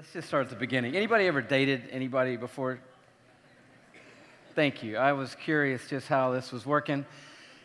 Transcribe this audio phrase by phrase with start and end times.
[0.00, 0.96] Let's just start at the beginning.
[0.96, 2.80] Anybody ever dated anybody before?
[4.54, 4.96] Thank you.
[4.96, 7.04] I was curious just how this was working.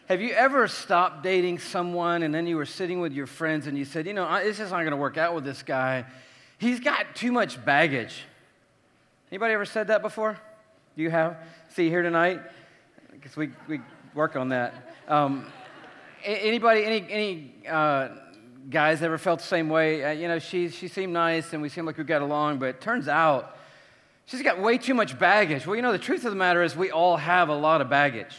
[0.10, 3.78] Have you ever stopped dating someone and then you were sitting with your friends and
[3.78, 6.04] you said, you know, it's just not going to work out with this guy.
[6.58, 8.24] He's got too much baggage.
[9.32, 10.38] Anybody ever said that before?
[10.98, 11.38] Do you have?
[11.70, 12.42] See here tonight?
[13.14, 13.80] Because we, we
[14.14, 14.74] work on that.
[15.08, 15.46] Um,
[16.26, 18.10] anybody, any, any uh,
[18.70, 20.04] guys ever felt the same way?
[20.04, 22.70] Uh, you know, she, she seemed nice and we seemed like we got along, but
[22.70, 23.56] it turns out
[24.26, 25.66] she's got way too much baggage.
[25.66, 27.90] Well, you know, the truth of the matter is we all have a lot of
[27.90, 28.36] baggage.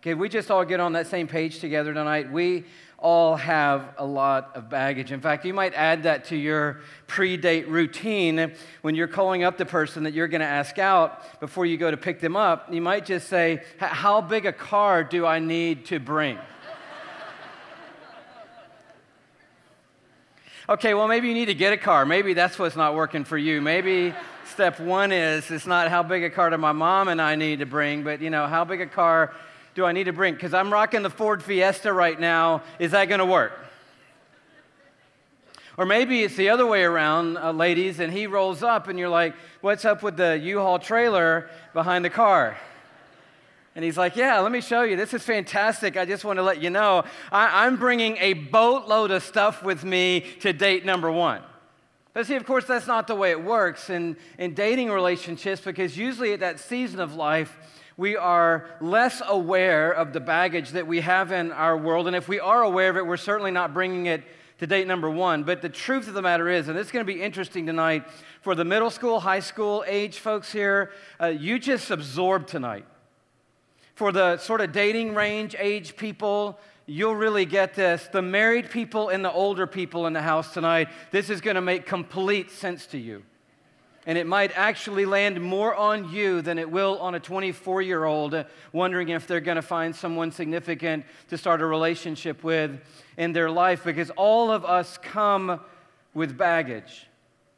[0.00, 2.32] Okay, we just all get on that same page together tonight.
[2.32, 2.64] We
[2.98, 5.12] all have a lot of baggage.
[5.12, 9.58] In fact, you might add that to your pre date routine when you're calling up
[9.58, 12.72] the person that you're going to ask out before you go to pick them up.
[12.72, 16.38] You might just say, How big a car do I need to bring?
[20.68, 22.06] Okay, well, maybe you need to get a car.
[22.06, 23.60] Maybe that's what's not working for you.
[23.60, 27.34] Maybe step one is it's not how big a car do my mom and I
[27.34, 29.34] need to bring, but you know, how big a car
[29.74, 30.34] do I need to bring?
[30.34, 32.62] Because I'm rocking the Ford Fiesta right now.
[32.78, 33.58] Is that going to work?
[35.76, 39.08] Or maybe it's the other way around, uh, ladies, and he rolls up and you're
[39.08, 42.56] like, what's up with the U Haul trailer behind the car?
[43.74, 44.96] And he's like, Yeah, let me show you.
[44.96, 45.96] This is fantastic.
[45.96, 49.84] I just want to let you know I, am bringing a boatload of stuff with
[49.84, 51.42] me to date number one.
[52.14, 55.96] But see, of course, that's not the way it works in, in dating relationships because
[55.96, 57.56] usually at that season of life,
[57.96, 62.06] we are less aware of the baggage that we have in our world.
[62.06, 64.22] And if we are aware of it, we're certainly not bringing it
[64.58, 65.44] to date number one.
[65.44, 68.04] But the truth of the matter is, and it's going to be interesting tonight
[68.42, 72.84] for the middle school, high school age folks here, uh, you just absorb tonight
[73.94, 78.08] for the sort of dating range age people, you'll really get this.
[78.10, 81.60] The married people and the older people in the house tonight, this is going to
[81.60, 83.22] make complete sense to you.
[84.04, 88.04] And it might actually land more on you than it will on a 24 year
[88.04, 92.80] old wondering if they're going to find someone significant to start a relationship with
[93.16, 95.60] in their life because all of us come
[96.14, 97.06] with baggage.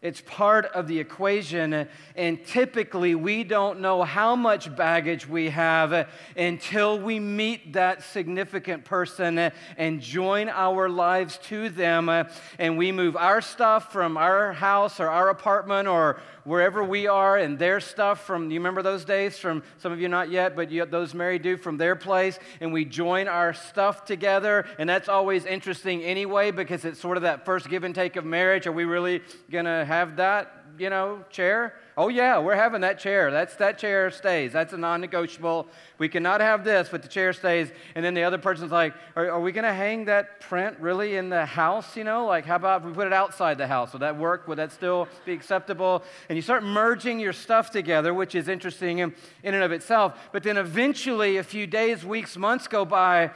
[0.04, 1.88] It's part of the equation.
[2.14, 6.06] And typically, we don't know how much baggage we have
[6.36, 12.10] until we meet that significant person and join our lives to them.
[12.58, 17.36] And we move our stuff from our house or our apartment or wherever we are
[17.36, 19.38] and their stuff from, you remember those days?
[19.38, 22.38] From some of you not yet, but you, those married do from their place.
[22.60, 24.66] And we join our stuff together.
[24.78, 28.24] And that's always interesting anyway because it's sort of that first give and take of
[28.24, 28.66] marriage.
[28.66, 31.74] Are we really going to have that, you know, chair?
[31.96, 33.30] Oh, yeah, we're having that chair.
[33.30, 34.52] That's, that chair stays.
[34.52, 35.68] That's a non negotiable.
[35.98, 37.70] We cannot have this, but the chair stays.
[37.94, 41.16] And then the other person's like, Are, are we going to hang that print really
[41.16, 41.96] in the house?
[41.96, 43.92] You know, like, how about if we put it outside the house?
[43.92, 44.48] Would that work?
[44.48, 46.02] Would that still be acceptable?
[46.28, 50.18] And you start merging your stuff together, which is interesting in, in and of itself.
[50.32, 53.30] But then eventually, a few days, weeks, months go by,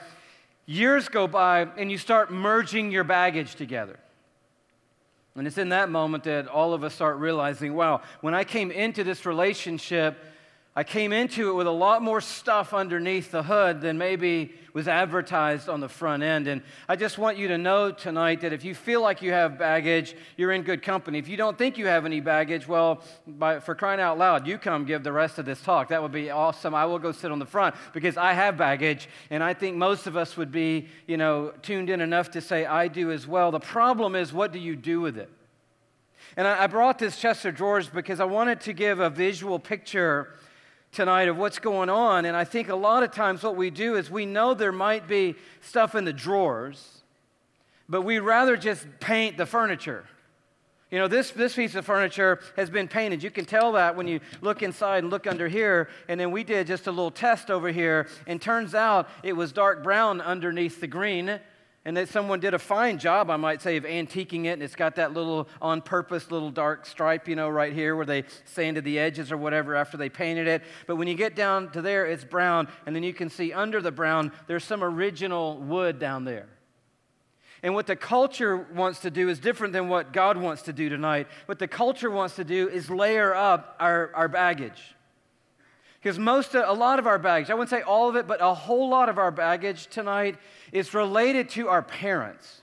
[0.67, 3.99] years go by, and you start merging your baggage together.
[5.39, 8.71] And it's in that moment that all of us start realizing wow, when I came
[8.71, 10.19] into this relationship,
[10.79, 14.87] I came into it with a lot more stuff underneath the hood than maybe was
[14.87, 16.47] advertised on the front end.
[16.47, 19.59] And I just want you to know tonight that if you feel like you have
[19.59, 21.19] baggage, you're in good company.
[21.19, 24.57] If you don't think you have any baggage, well, by, for crying out loud, you
[24.57, 25.89] come give the rest of this talk.
[25.89, 26.77] That would be awesome.
[26.77, 30.07] I will go sit on the front because I have baggage, and I think most
[30.07, 33.51] of us would be, you know, tuned in enough to say, I do as well.
[33.51, 35.29] The problem is, what do you do with it?
[36.37, 40.35] And I brought this chest of drawers because I wanted to give a visual picture
[40.93, 42.25] tonight of what's going on.
[42.25, 45.07] And I think a lot of times what we do is we know there might
[45.07, 47.03] be stuff in the drawers,
[47.89, 50.05] but we rather just paint the furniture.
[50.91, 53.23] You know, this, this piece of furniture has been painted.
[53.23, 55.91] You can tell that when you look inside and look under here.
[56.09, 59.53] And then we did just a little test over here, and turns out it was
[59.53, 61.41] dark brown underneath the green
[61.89, 64.51] and that someone did a fine job, I might say, of antiquing it.
[64.51, 68.05] And it's got that little on purpose little dark stripe, you know, right here where
[68.05, 70.63] they sanded the edges or whatever after they painted it.
[70.87, 72.69] But when you get down to there, it's brown.
[72.85, 76.51] And then you can see under the brown, there's some original wood down there.
[77.63, 80.91] And what the culture wants to do is different than what God wants to do
[80.91, 81.27] tonight.
[81.47, 84.95] What the culture wants to do is layer up our, our baggage.
[86.01, 88.55] Because most, a lot of our baggage, I wouldn't say all of it, but a
[88.55, 90.37] whole lot of our baggage tonight
[90.71, 92.63] is related to our parents.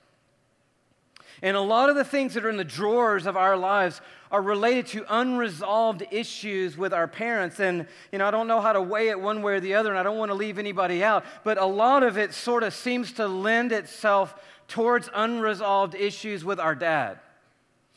[1.41, 3.99] And a lot of the things that are in the drawers of our lives
[4.31, 7.59] are related to unresolved issues with our parents.
[7.59, 9.89] And, you know, I don't know how to weigh it one way or the other,
[9.89, 12.73] and I don't want to leave anybody out, but a lot of it sort of
[12.73, 14.35] seems to lend itself
[14.67, 17.19] towards unresolved issues with our dad.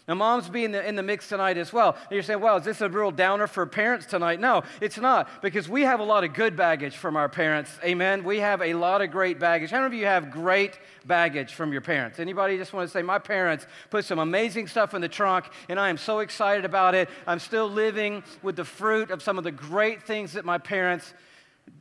[0.09, 1.91] Now, moms be in the, in the mix tonight as well.
[1.91, 4.41] And you're saying, well, is this a real downer for parents tonight?
[4.41, 7.71] No, it's not, because we have a lot of good baggage from our parents.
[7.85, 8.25] Amen.
[8.25, 9.71] We have a lot of great baggage.
[9.71, 12.19] How many of you have great baggage from your parents?
[12.19, 15.79] Anybody just want to say, my parents put some amazing stuff in the trunk, and
[15.79, 17.11] I am so excited about it.
[17.27, 21.13] I'm still living with the fruit of some of the great things that my parents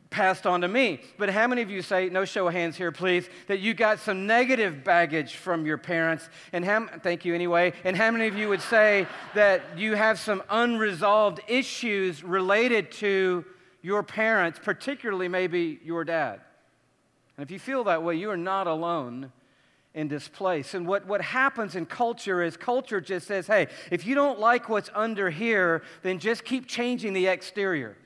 [0.10, 1.02] passed on to me.
[1.18, 4.00] But how many of you say, no show of hands here, please, that you got
[4.00, 6.30] some negative baggage from your parents?
[6.54, 7.74] And how, thank you anyway.
[7.84, 9.06] And how many of you would say
[9.36, 13.46] that you have some unresolved issues related to
[13.82, 16.42] your parents, particularly maybe your dad?
[17.38, 19.32] And if you feel that way, you are not alone
[19.94, 20.74] in this place.
[20.74, 24.70] And what, what happens in culture is culture just says, hey, if you don't like
[24.70, 27.98] what's under here, then just keep changing the exterior.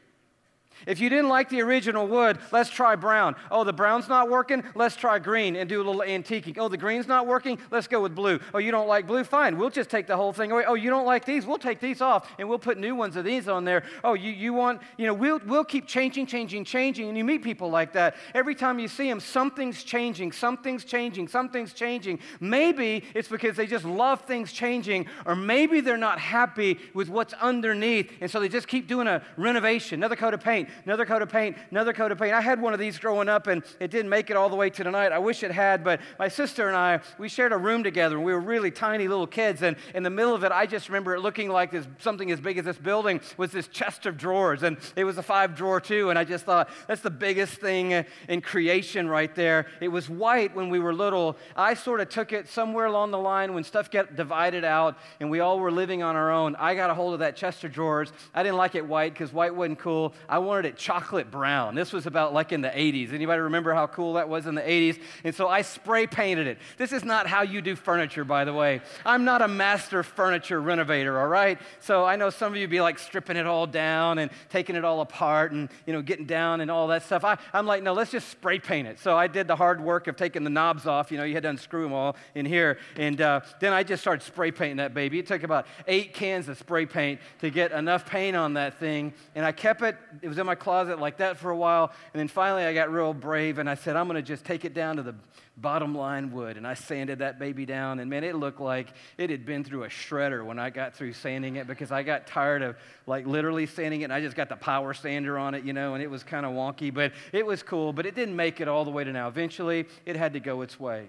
[0.88, 3.36] If you didn't like the original wood, let's try brown.
[3.50, 4.64] Oh, the brown's not working?
[4.76, 6.58] Let's try green and do a little antiquing.
[6.58, 7.60] Oh, the green's not working?
[7.70, 8.40] Let's go with blue.
[8.54, 9.24] Oh, you don't like blue?
[9.24, 9.58] Fine.
[9.58, 10.64] We'll just take the whole thing away.
[10.68, 11.46] Oh, you don't like these?
[11.46, 13.84] We'll take these off and we'll put new ones of these on there.
[14.04, 17.10] Oh, you, you want, you know, we'll, we'll keep changing, changing, changing.
[17.10, 18.16] And you meet people like that.
[18.34, 22.20] Every time you see them, something's changing, something's changing, something's changing.
[22.40, 27.34] Maybe it's because they just love things changing, or maybe they're not happy with what's
[27.34, 28.12] underneath.
[28.22, 31.30] And so they just keep doing a renovation, another coat of paint, another coat of
[31.30, 32.34] paint, another coat of paint.
[32.34, 34.70] I had one of these growing up and it didn't make it all the way
[34.70, 35.12] to tonight.
[35.12, 38.26] I wish it had, but my sister and I, we shared a room together and
[38.26, 39.62] we were really tiny little kids.
[39.62, 42.40] And in the middle of it, I just remember it looking like this, something as
[42.40, 44.64] big as this building was this chest of drawers.
[44.64, 46.10] And it was a five drawer too.
[46.10, 49.68] And I just thought, that's the biggest thing in creation right there.
[49.80, 51.38] It was white when we were little.
[51.56, 55.30] I sort of took it somewhere along the line when stuff got divided out and
[55.30, 56.56] we all were living on our own.
[56.58, 58.12] I got a hold of that chest of drawers.
[58.34, 60.14] I didn't like it white because white wasn't cool.
[60.30, 61.76] I wanted it chocolate chocolate brown.
[61.76, 63.12] This was about like in the 80s.
[63.12, 65.02] Anybody remember how cool that was in the 80s?
[65.24, 66.58] And so I spray painted it.
[66.78, 68.82] This is not how you do furniture, by the way.
[69.06, 71.60] I'm not a master furniture renovator, all right?
[71.80, 74.86] So I know some of you be like stripping it all down and taking it
[74.86, 77.24] all apart and, you know, getting down and all that stuff.
[77.24, 79.00] I, I'm like, no, let's just spray paint it.
[79.00, 81.12] So I did the hard work of taking the knobs off.
[81.12, 82.78] You know, you had to unscrew them all in here.
[82.96, 85.20] And uh, then I just started spray painting that baby.
[85.20, 89.14] It took about eight cans of spray paint to get enough paint on that thing.
[89.36, 91.94] And I kept it, it was in my closet like that for a while.
[92.14, 94.66] And then finally, I got real brave and I said, I'm going to just take
[94.66, 95.16] it down to the
[95.56, 96.58] bottom line wood.
[96.58, 98.00] And I sanded that baby down.
[98.00, 101.14] And man, it looked like it had been through a shredder when I got through
[101.14, 102.76] sanding it because I got tired of
[103.08, 104.06] like literally sanding it.
[104.06, 106.46] And I just got the power sander on it, you know, and it was kind
[106.46, 107.94] of wonky, but it was cool.
[107.94, 109.30] But it didn't make it all the way to now.
[109.30, 111.08] Eventually, it had to go its way.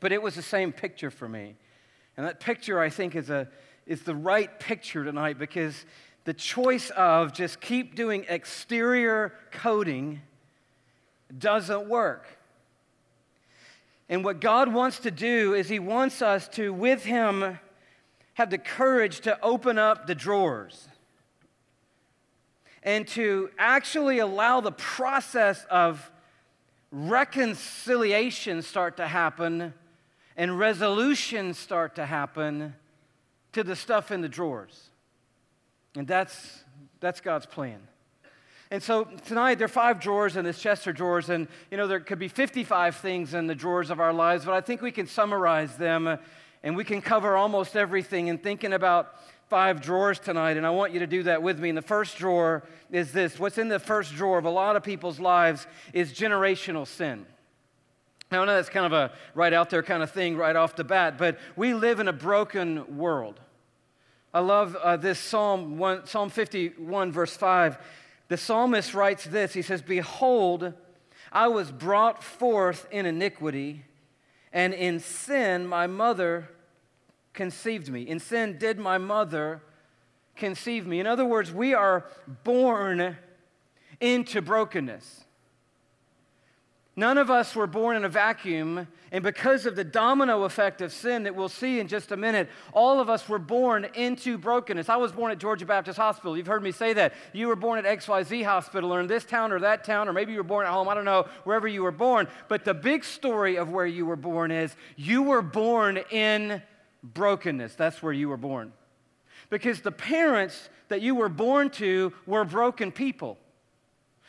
[0.00, 1.54] But it was the same picture for me.
[2.16, 3.48] And that picture, I think, is, a,
[3.86, 5.86] is the right picture tonight because
[6.24, 10.22] the choice of just keep doing exterior coating
[11.36, 12.38] doesn't work.
[14.08, 17.58] And what God wants to do is He wants us to, with Him,
[18.34, 20.88] have the courage to open up the drawers
[22.82, 26.10] and to actually allow the process of
[26.90, 29.72] reconciliation start to happen
[30.36, 32.74] and resolution start to happen
[33.52, 34.90] to the stuff in the drawers.
[35.96, 36.64] And that's,
[37.00, 37.80] that's God's plan.
[38.70, 41.86] And so tonight, there are five drawers in this chest of drawers, and you know,
[41.86, 44.90] there could be 55 things in the drawers of our lives, but I think we
[44.90, 46.16] can summarize them uh,
[46.62, 49.14] and we can cover almost everything in thinking about
[49.50, 51.68] five drawers tonight, and I want you to do that with me.
[51.68, 54.82] And the first drawer is this what's in the first drawer of a lot of
[54.82, 57.26] people's lives is generational sin.
[58.30, 60.74] Now, I know that's kind of a right out there kind of thing right off
[60.76, 63.38] the bat, but we live in a broken world.
[64.34, 67.78] I love uh, this Psalm, one, Psalm 51, verse 5.
[68.28, 70.72] The psalmist writes this He says, Behold,
[71.30, 73.84] I was brought forth in iniquity,
[74.52, 76.48] and in sin my mother
[77.34, 78.02] conceived me.
[78.02, 79.62] In sin did my mother
[80.36, 81.00] conceive me.
[81.00, 82.06] In other words, we are
[82.44, 83.16] born
[84.00, 85.24] into brokenness.
[86.94, 90.92] None of us were born in a vacuum, and because of the domino effect of
[90.92, 94.90] sin that we'll see in just a minute, all of us were born into brokenness.
[94.90, 96.36] I was born at Georgia Baptist Hospital.
[96.36, 97.14] You've heard me say that.
[97.32, 100.32] You were born at XYZ Hospital, or in this town or that town, or maybe
[100.32, 100.86] you were born at home.
[100.86, 102.28] I don't know, wherever you were born.
[102.48, 106.60] But the big story of where you were born is you were born in
[107.02, 107.74] brokenness.
[107.74, 108.74] That's where you were born.
[109.48, 113.38] Because the parents that you were born to were broken people.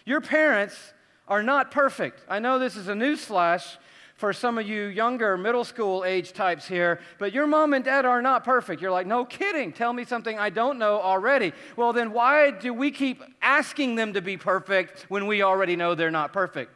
[0.05, 0.92] Your parents
[1.27, 2.21] are not perfect.
[2.27, 3.77] I know this is a newsflash
[4.15, 8.05] for some of you younger middle school age types here, but your mom and dad
[8.05, 8.81] are not perfect.
[8.81, 11.51] You're like, no kidding, tell me something I don't know already.
[11.75, 15.95] Well, then why do we keep asking them to be perfect when we already know
[15.95, 16.71] they're not perfect?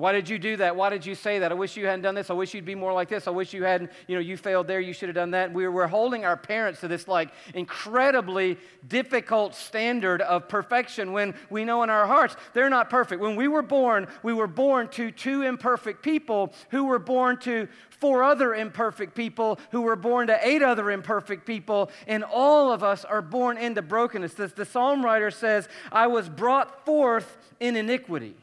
[0.00, 0.74] Why did you do that?
[0.74, 1.52] Why did you say that?
[1.52, 2.30] I wish you hadn't done this.
[2.30, 3.26] I wish you'd be more like this.
[3.26, 4.80] I wish you hadn't, you know, you failed there.
[4.80, 5.52] You should have done that.
[5.52, 8.56] We were holding our parents to this like incredibly
[8.88, 13.20] difficult standard of perfection when we know in our hearts they're not perfect.
[13.20, 17.68] When we were born, we were born to two imperfect people who were born to
[17.90, 22.82] four other imperfect people who were born to eight other imperfect people, and all of
[22.82, 24.32] us are born into brokenness.
[24.32, 28.36] The psalm writer says, I was brought forth in iniquity.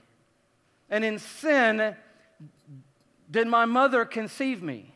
[0.89, 1.95] And in sin
[3.29, 4.93] did my mother conceive me.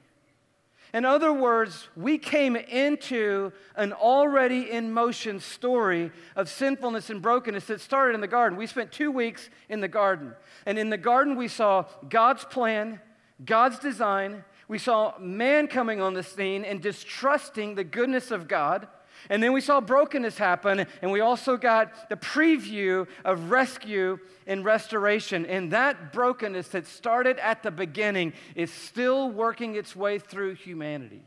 [0.93, 7.65] In other words, we came into an already in motion story of sinfulness and brokenness
[7.65, 8.57] that started in the garden.
[8.57, 10.33] We spent two weeks in the garden.
[10.65, 12.99] And in the garden, we saw God's plan,
[13.45, 14.43] God's design.
[14.67, 18.87] We saw man coming on the scene and distrusting the goodness of God.
[19.29, 24.65] And then we saw brokenness happen, and we also got the preview of rescue and
[24.65, 25.45] restoration.
[25.45, 31.23] And that brokenness that started at the beginning is still working its way through humanity.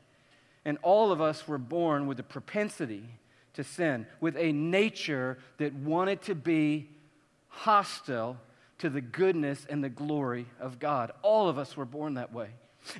[0.65, 3.05] And all of us were born with a propensity
[3.55, 6.89] to sin, with a nature that wanted to be
[7.49, 8.37] hostile
[8.79, 11.13] to the goodness and the glory of God.
[11.23, 12.49] All of us were born that way.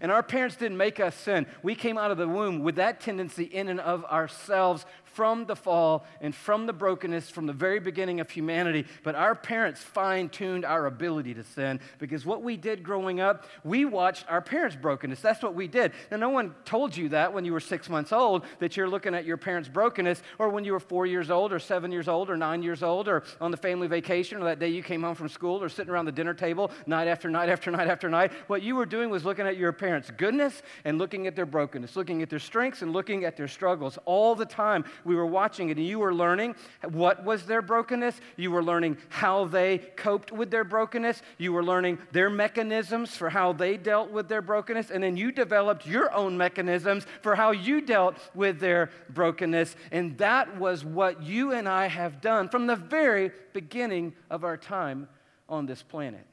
[0.01, 1.47] And our parents didn't make us sin.
[1.63, 5.57] We came out of the womb with that tendency in and of ourselves from the
[5.57, 8.85] fall and from the brokenness from the very beginning of humanity.
[9.03, 13.47] But our parents fine tuned our ability to sin because what we did growing up,
[13.63, 15.21] we watched our parents' brokenness.
[15.21, 15.93] That's what we did.
[16.11, 19.15] Now, no one told you that when you were six months old that you're looking
[19.15, 22.29] at your parents' brokenness, or when you were four years old, or seven years old,
[22.31, 25.15] or nine years old, or on the family vacation, or that day you came home
[25.15, 28.33] from school, or sitting around the dinner table night after night after night after night.
[28.49, 31.97] What you were doing was looking at your parents' goodness and looking at their brokenness,
[31.97, 35.69] looking at their strengths and looking at their struggles all the time we were watching
[35.69, 38.21] it and you were learning what was their brokenness.
[38.37, 41.23] You were learning how they coped with their brokenness.
[41.39, 44.91] You were learning their mechanisms for how they dealt with their brokenness.
[44.91, 49.77] And then you developed your own mechanisms for how you dealt with their brokenness.
[49.93, 54.57] And that was what you and I have done from the very beginning of our
[54.57, 55.09] time
[55.49, 56.27] on this planet.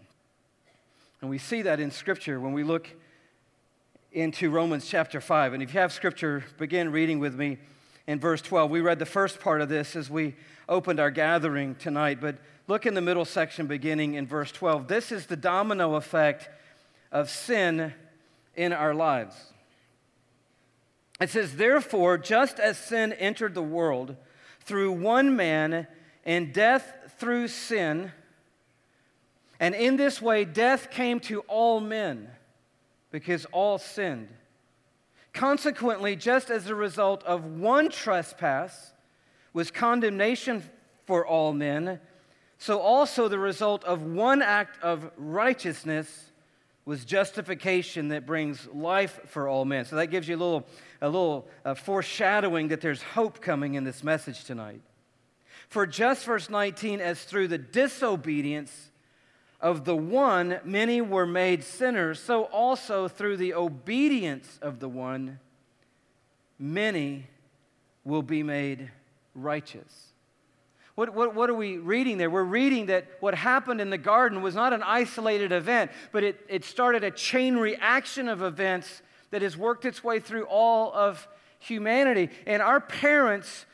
[1.21, 2.89] And we see that in Scripture when we look
[4.11, 5.53] into Romans chapter 5.
[5.53, 7.57] And if you have Scripture, begin reading with me
[8.07, 8.69] in verse 12.
[8.69, 10.35] We read the first part of this as we
[10.67, 14.87] opened our gathering tonight, but look in the middle section beginning in verse 12.
[14.87, 16.49] This is the domino effect
[17.11, 17.93] of sin
[18.55, 19.35] in our lives.
[21.19, 24.15] It says, Therefore, just as sin entered the world
[24.61, 25.87] through one man,
[26.25, 28.11] and death through sin,
[29.59, 32.29] and in this way death came to all men
[33.11, 34.29] because all sinned.
[35.33, 38.93] Consequently, just as a result of one trespass
[39.53, 40.63] was condemnation
[41.05, 41.99] for all men,
[42.57, 46.31] so also the result of one act of righteousness
[46.85, 49.85] was justification that brings life for all men.
[49.85, 50.67] So that gives you a little,
[51.01, 54.81] a little uh, foreshadowing that there's hope coming in this message tonight.
[55.69, 58.90] For just verse 19, as through the disobedience
[59.61, 65.39] of the one, many were made sinners, so also through the obedience of the one,
[66.57, 67.27] many
[68.03, 68.89] will be made
[69.35, 70.07] righteous.
[70.95, 72.29] What, what, what, are we reading there?
[72.29, 76.39] We're reading that what happened in the garden was not an isolated event, but it,
[76.49, 81.27] it started a chain reaction of events that has worked its way through all of
[81.59, 82.29] humanity.
[82.45, 83.65] And our parents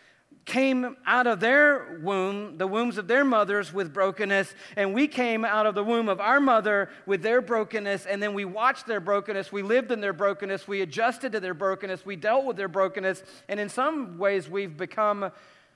[0.47, 5.43] came out of their womb, the wombs of their mothers, with brokenness, and we came
[5.43, 9.01] out of the womb of our mother with their brokenness, and then we watched their
[9.01, 12.69] brokenness, we lived in their brokenness, we adjusted to their brokenness, we dealt with their
[12.69, 15.29] brokenness, and in some ways we've become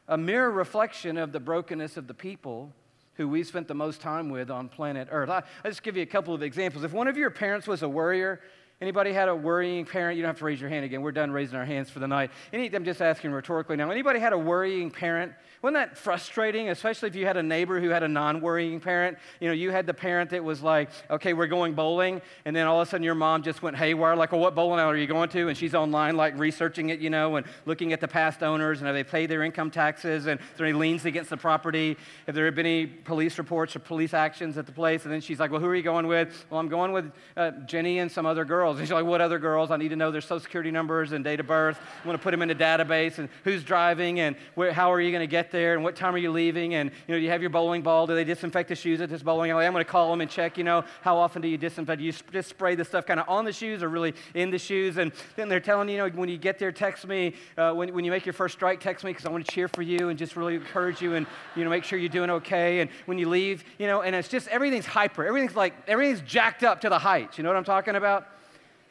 [0.08, 2.74] a mirror reflection of the brokenness of the people
[3.16, 5.30] who we spent the most time with on planet Earth.
[5.30, 6.86] I, will just give you a couple of examples.
[6.86, 8.40] If one of your parents was a worrier,
[8.82, 10.18] Anybody had a worrying parent?
[10.18, 11.04] You don't have to raise your hand again.
[11.04, 12.32] We're done raising our hands for the night.
[12.52, 13.92] Any, I'm just asking rhetorically now.
[13.92, 15.34] Anybody had a worrying parent?
[15.62, 19.20] Wasn't that frustrating, especially if you had a neighbor who had a non-worrying parent?
[19.40, 22.66] You know, you had the parent that was like, okay, we're going bowling, and then
[22.66, 24.98] all of a sudden your mom just went haywire, like, well, what bowling alley are
[24.98, 25.50] you going to?
[25.50, 28.88] And she's online, like, researching it, you know, and looking at the past owners, and
[28.88, 31.96] have they paid their income taxes, and is there any liens against the property?
[32.26, 35.04] Have there been any police reports or police actions at the place?
[35.04, 36.48] And then she's like, well, who are you going with?
[36.50, 38.80] Well, I'm going with uh, Jenny and some other girls.
[38.80, 39.70] And she's like, what other girls?
[39.70, 41.80] I need to know their social security numbers and date of birth.
[42.04, 45.00] I want to put them in a database and who's driving and where, how are
[45.00, 46.76] you going to get there and what time are you leaving?
[46.76, 48.08] And, you know, do you have your bowling ball?
[48.08, 49.66] Do they disinfect the shoes at this bowling alley?
[49.66, 52.00] I'm going to call them and check, you know, how often do you disinfect?
[52.00, 54.58] Do you just spray the stuff kind of on the shoes or really in the
[54.58, 54.98] shoes?
[54.98, 57.36] And then they're telling you, you know, when you get there, text me.
[57.58, 59.68] Uh, when, when you make your first strike, text me because I want to cheer
[59.68, 62.80] for you and just really encourage you and, you know, make sure you're doing okay.
[62.80, 65.26] And when you leave, you know, and it's just everything's hyper.
[65.26, 67.38] Everything's like, everything's jacked up to the heights.
[67.38, 68.28] You know what I'm talking about?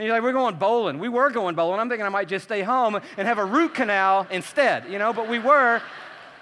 [0.00, 0.98] And you're like, we're going bowling.
[0.98, 1.78] We were going bowling.
[1.78, 5.12] I'm thinking I might just stay home and have a root canal instead, you know,
[5.12, 5.82] but we were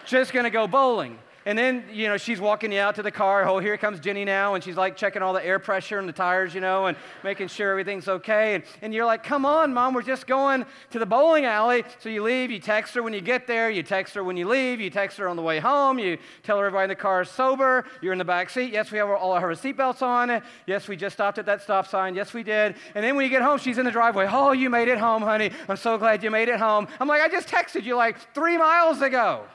[0.08, 1.18] just to go bowling.
[1.48, 3.48] And then, you know, she's walking you out to the car.
[3.48, 4.54] Oh, here comes Jenny now.
[4.54, 7.48] And she's like checking all the air pressure and the tires, you know, and making
[7.48, 8.56] sure everything's okay.
[8.56, 11.84] And, and you're like, come on, mom, we're just going to the bowling alley.
[12.00, 14.46] So you leave, you text her when you get there, you text her when you
[14.46, 17.22] leave, you text her on the way home, you tell her everybody in the car
[17.22, 18.70] is sober, you're in the back seat.
[18.70, 20.42] Yes, we have all our seatbelts on.
[20.66, 22.14] Yes, we just stopped at that stop sign.
[22.14, 22.74] Yes, we did.
[22.94, 24.28] And then when you get home, she's in the driveway.
[24.30, 25.50] Oh, you made it home, honey.
[25.66, 26.88] I'm so glad you made it home.
[27.00, 29.46] I'm like, I just texted you like three miles ago.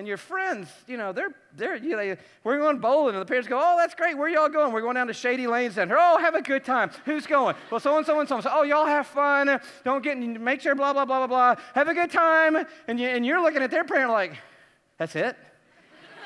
[0.00, 3.46] And your friends, you know, they're, they're you know, we're going bowling, and the parents
[3.46, 4.16] go, oh, that's great.
[4.16, 4.72] Where y'all going?
[4.72, 5.94] We're going down to Shady Lane Center.
[6.00, 6.90] Oh, have a good time.
[7.04, 7.54] Who's going?
[7.70, 8.40] Well, so and so and so.
[8.50, 9.60] Oh, y'all have fun.
[9.84, 11.62] Don't get, make sure, blah, blah, blah, blah, blah.
[11.74, 12.64] Have a good time.
[12.88, 14.38] And, you, and you're looking at their parent like,
[14.96, 15.36] that's it?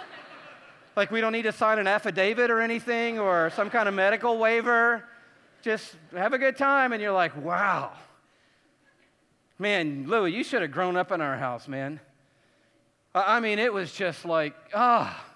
[0.97, 4.39] like, we don't need to sign an affidavit or anything or some kind of medical
[4.39, 5.03] waiver.
[5.63, 6.93] Just have a good time.
[6.93, 7.91] And you're like, wow.
[9.59, 11.99] Man, Louie, you should have grown up in our house, man.
[13.15, 15.17] I mean, it was just like, ah.
[15.17, 15.31] Oh.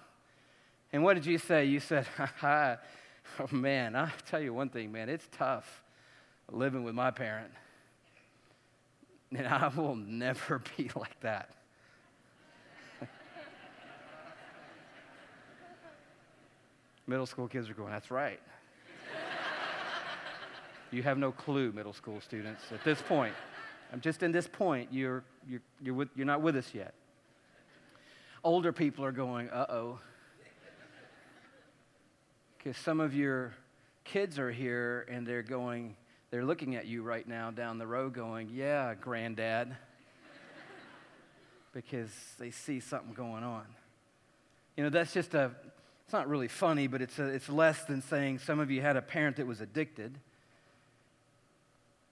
[0.92, 1.66] And what did you say?
[1.66, 2.06] You said,
[2.42, 2.76] oh,
[3.50, 5.82] man, I'll tell you one thing, man, it's tough
[6.50, 7.52] living with my parent.
[9.36, 11.50] And I will never be like that.
[17.06, 18.38] middle school kids are going, that's right.
[20.90, 23.34] you have no clue, middle school students, at this point.
[23.92, 26.92] I'm just in this point, you're, you're, you're, with, you're not with us yet.
[28.44, 29.98] Older people are going, uh oh.
[32.56, 33.54] Because some of your
[34.04, 35.96] kids are here and they're going,
[36.30, 39.76] they're looking at you right now down the road going, yeah, granddad.
[41.72, 43.64] because they see something going on.
[44.76, 45.50] You know, that's just a,
[46.04, 48.96] it's not really funny, but it's, a, it's less than saying some of you had
[48.96, 50.16] a parent that was addicted.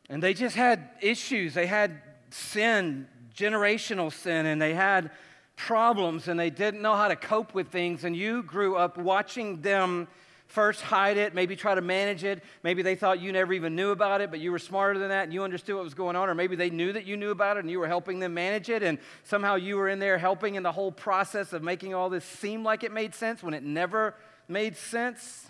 [0.09, 1.54] And they just had issues.
[1.54, 3.06] They had sin,
[3.37, 5.11] generational sin, and they had
[5.56, 9.60] problems and they didn't know how to cope with things, and you grew up watching
[9.62, 10.06] them
[10.47, 12.40] first hide it, maybe try to manage it.
[12.62, 15.25] Maybe they thought you never even knew about it, but you were smarter than that
[15.25, 16.28] and you understood what was going on.
[16.28, 18.69] Or maybe they knew that you knew about it and you were helping them manage
[18.71, 22.08] it, and somehow you were in there helping in the whole process of making all
[22.08, 24.14] this seem like it made sense when it never
[24.47, 25.49] made sense.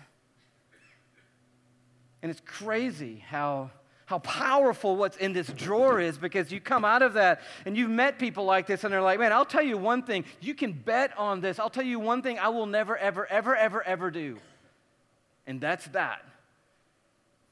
[2.23, 3.69] And it's crazy how
[4.07, 7.89] how powerful what's in this drawer is because you come out of that and you've
[7.89, 10.23] met people like this and they're like, man, I'll tell you one thing.
[10.39, 11.59] You can bet on this.
[11.59, 14.39] I'll tell you one thing I will never, ever, ever, ever, ever do.
[15.45, 16.23] And that's that.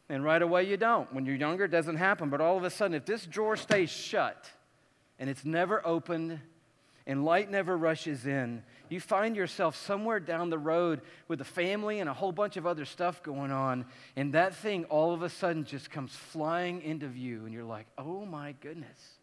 [0.07, 1.11] And right away you don't.
[1.13, 2.29] When you're younger, it doesn't happen.
[2.29, 4.49] But all of a sudden, if this drawer stays shut
[5.19, 6.39] and it's never opened
[7.05, 11.99] and light never rushes in, you find yourself somewhere down the road with a family
[11.99, 15.29] and a whole bunch of other stuff going on, and that thing all of a
[15.29, 19.17] sudden just comes flying into view, and you're like, oh my goodness.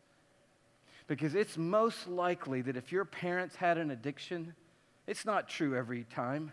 [1.07, 4.55] Because it's most likely that if your parents had an addiction,
[5.07, 6.53] it's not true every time,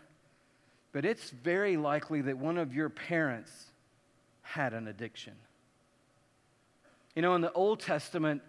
[0.92, 3.66] but it's very likely that one of your parents
[4.42, 5.34] had an addiction.
[7.14, 8.42] You know, in the Old Testament,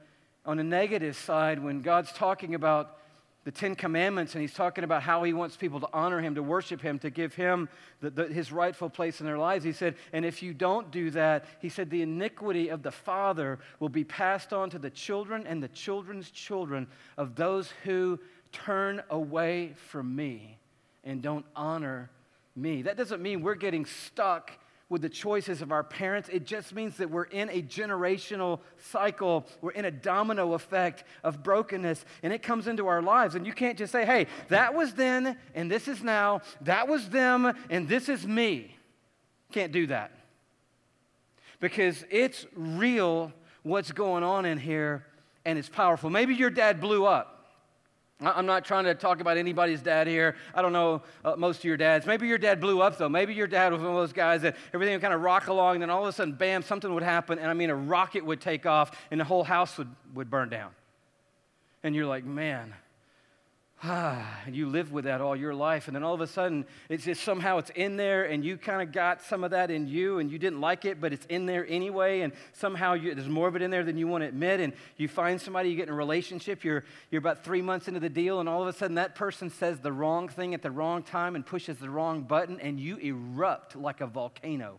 [0.46, 2.98] on the negative side, when God's talking about
[3.44, 6.44] the Ten Commandments, and he's talking about how he wants people to honor him, to
[6.44, 9.64] worship him, to give him the, the, his rightful place in their lives.
[9.64, 13.58] He said, and if you don't do that, he said, the iniquity of the father
[13.80, 18.20] will be passed on to the children and the children's children of those who
[18.52, 20.60] turn away from me
[21.04, 22.12] and don't honor
[22.56, 22.84] me.
[22.84, 24.52] That doesn't mean we're getting stuck
[24.92, 26.28] with the choices of our parents.
[26.28, 29.48] It just means that we're in a generational cycle.
[29.62, 33.36] We're in a domino effect of brokenness, and it comes into our lives.
[33.36, 36.42] And you can't just say, hey, that was then, and this is now.
[36.60, 38.76] That was them, and this is me.
[39.54, 40.12] Can't do that.
[41.62, 43.32] Because it's real
[43.64, 45.06] what's going on in here,
[45.46, 46.10] and it's powerful.
[46.10, 47.41] Maybe your dad blew up.
[48.22, 50.36] I'm not trying to talk about anybody's dad here.
[50.54, 52.06] I don't know uh, most of your dads.
[52.06, 53.10] Maybe your dad blew up, though.
[53.10, 55.76] Maybe your dad was one of those guys that everything would kind of rock along,
[55.76, 58.24] and then all of a sudden, bam, something would happen, and I mean, a rocket
[58.24, 60.72] would take off, and the whole house would, would burn down.
[61.84, 62.74] And you're like, man,
[63.84, 66.68] Ah, and you live with that all your life and then all of a sudden
[66.88, 69.88] it's just somehow it's in there and you kind of got some of that in
[69.88, 73.28] you and you didn't like it but it's in there anyway and somehow you, there's
[73.28, 75.76] more of it in there than you want to admit and you find somebody you
[75.76, 78.68] get in a relationship you're, you're about three months into the deal and all of
[78.68, 81.90] a sudden that person says the wrong thing at the wrong time and pushes the
[81.90, 84.78] wrong button and you erupt like a volcano.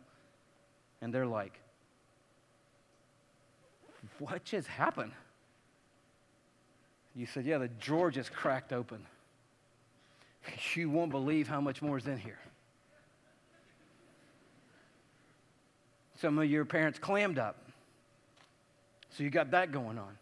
[1.01, 1.59] And they're like
[4.21, 5.13] what just happened
[7.15, 9.05] you said, Yeah, the drawer just cracked open.
[10.75, 12.39] You won't believe how much more is in here.
[16.21, 17.69] Some of your parents clammed up.
[19.11, 20.17] So you got that going on.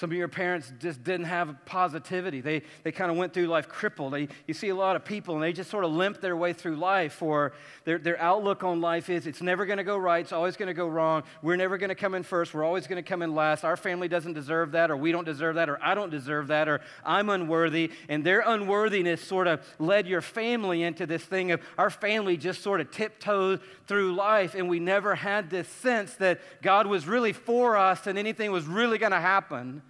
[0.00, 2.40] Some of your parents just didn't have positivity.
[2.40, 4.14] They, they kind of went through life crippled.
[4.14, 6.54] They, you see a lot of people and they just sort of limp their way
[6.54, 7.52] through life, or
[7.84, 10.68] their, their outlook on life is it's never going to go right, it's always going
[10.68, 11.24] to go wrong.
[11.42, 13.62] We're never going to come in first, we're always going to come in last.
[13.62, 16.66] Our family doesn't deserve that, or we don't deserve that, or I don't deserve that,
[16.66, 17.90] or I'm unworthy.
[18.08, 22.62] And their unworthiness sort of led your family into this thing of our family just
[22.62, 27.34] sort of tiptoed through life, and we never had this sense that God was really
[27.34, 29.82] for us and anything was really going to happen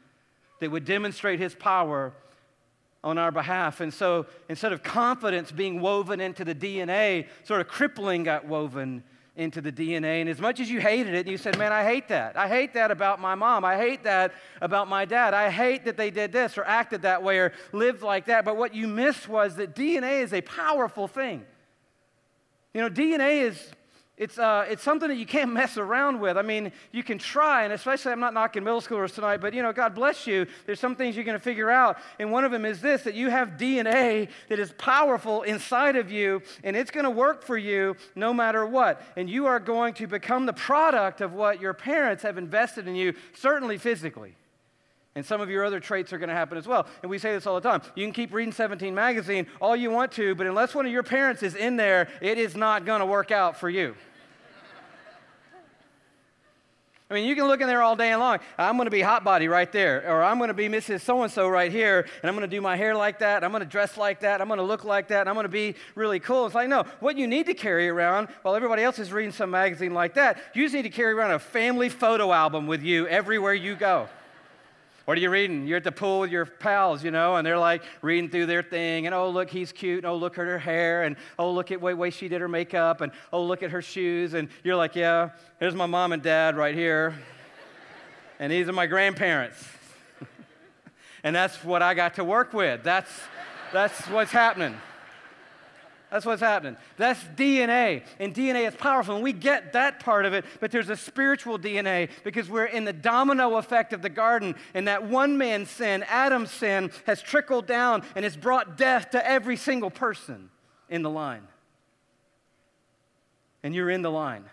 [0.60, 2.12] that would demonstrate his power
[3.02, 3.80] on our behalf.
[3.80, 9.02] And so instead of confidence being woven into the DNA, sort of crippling got woven
[9.36, 10.20] into the DNA.
[10.20, 12.36] And as much as you hated it, you said, Man, I hate that.
[12.36, 13.64] I hate that about my mom.
[13.64, 15.32] I hate that about my dad.
[15.32, 18.44] I hate that they did this or acted that way or lived like that.
[18.44, 21.44] But what you missed was that DNA is a powerful thing.
[22.74, 23.70] You know, DNA is
[24.20, 26.36] it's, uh, it's something that you can't mess around with.
[26.36, 29.62] I mean, you can try, and especially I'm not knocking middle schoolers tonight, but you
[29.62, 30.46] know, God bless you.
[30.66, 31.96] There's some things you're going to figure out.
[32.18, 36.12] And one of them is this that you have DNA that is powerful inside of
[36.12, 39.02] you, and it's going to work for you no matter what.
[39.16, 42.94] And you are going to become the product of what your parents have invested in
[42.94, 44.36] you, certainly physically.
[45.14, 46.86] And some of your other traits are going to happen as well.
[47.02, 47.82] And we say this all the time.
[47.96, 51.02] You can keep reading 17 magazine all you want to, but unless one of your
[51.02, 53.96] parents is in there, it is not going to work out for you.
[57.10, 58.38] I mean, you can look in there all day long.
[58.56, 61.00] I'm going to be hot body right there, or I'm going to be Mrs.
[61.00, 63.42] So and so right here, and I'm going to do my hair like that.
[63.42, 64.40] I'm going to dress like that.
[64.40, 65.22] I'm going to look like that.
[65.22, 66.46] And I'm going to be really cool.
[66.46, 69.50] It's like, no, what you need to carry around while everybody else is reading some
[69.50, 73.08] magazine like that, you just need to carry around a family photo album with you
[73.08, 74.08] everywhere you go.
[75.04, 75.66] What are you reading?
[75.66, 78.62] You're at the pool with your pals, you know, and they're like reading through their
[78.62, 81.70] thing, and oh, look, he's cute, and oh, look at her hair, and oh, look
[81.70, 84.76] at the way she did her makeup, and oh, look at her shoes, and you're
[84.76, 87.14] like, yeah, here's my mom and dad right here,
[88.38, 89.64] and these are my grandparents.
[91.24, 92.82] and that's what I got to work with.
[92.82, 93.10] That's,
[93.72, 94.76] that's what's happening.
[96.10, 96.76] That's what's happening.
[96.96, 98.02] That's DNA.
[98.18, 99.14] And DNA is powerful.
[99.14, 102.84] And we get that part of it, but there's a spiritual DNA because we're in
[102.84, 104.56] the domino effect of the garden.
[104.74, 109.26] And that one man's sin, Adam's sin, has trickled down and has brought death to
[109.26, 110.50] every single person
[110.88, 111.46] in the line.
[113.62, 114.44] And you're in the line.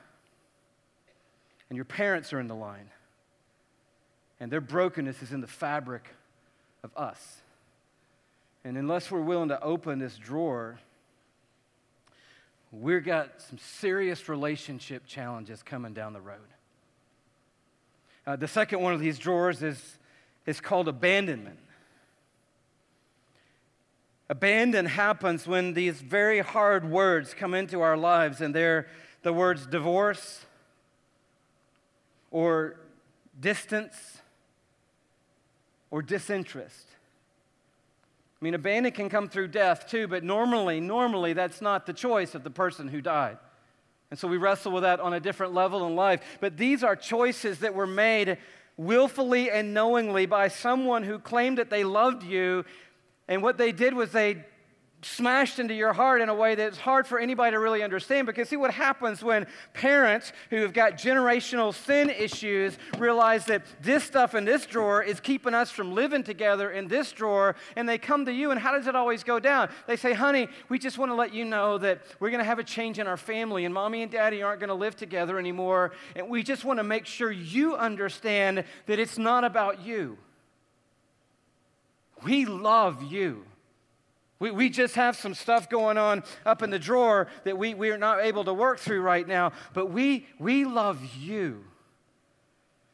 [1.69, 2.89] And your parents are in the line.
[4.39, 6.13] And their brokenness is in the fabric
[6.83, 7.41] of us.
[8.63, 10.79] And unless we're willing to open this drawer,
[12.71, 16.39] we've got some serious relationship challenges coming down the road.
[18.25, 19.97] Uh, the second one of these drawers is,
[20.45, 21.59] is called abandonment.
[24.29, 28.87] Abandon happens when these very hard words come into our lives, and they're
[29.23, 30.45] the words divorce
[32.29, 32.77] or
[33.39, 33.95] distance
[35.89, 36.87] or disinterest.
[38.39, 42.35] I mean, abandon can come through death too, but normally, normally that's not the choice
[42.35, 43.37] of the person who died.
[44.11, 46.21] And so we wrestle with that on a different level in life.
[46.39, 48.37] But these are choices that were made
[48.77, 52.63] willfully and knowingly by someone who claimed that they loved you.
[53.27, 54.45] And what they did was they
[55.03, 58.25] smashed into your heart in a way that's hard for anybody to really understand.
[58.25, 64.03] Because see what happens when parents who have got generational sin issues realize that this
[64.03, 67.97] stuff in this drawer is keeping us from living together in this drawer and they
[67.97, 69.69] come to you and how does it always go down?
[69.85, 72.59] They say honey we just want to let you know that we're going to have
[72.59, 75.91] a change in our family and mommy and daddy aren't going to live together anymore
[76.15, 80.17] and we just want to make sure you understand that it's not about you.
[82.23, 83.46] We love you
[84.39, 87.89] we, we just have some stuff going on up in the drawer that we, we
[87.89, 91.63] are not able to work through right now, but we, we love you.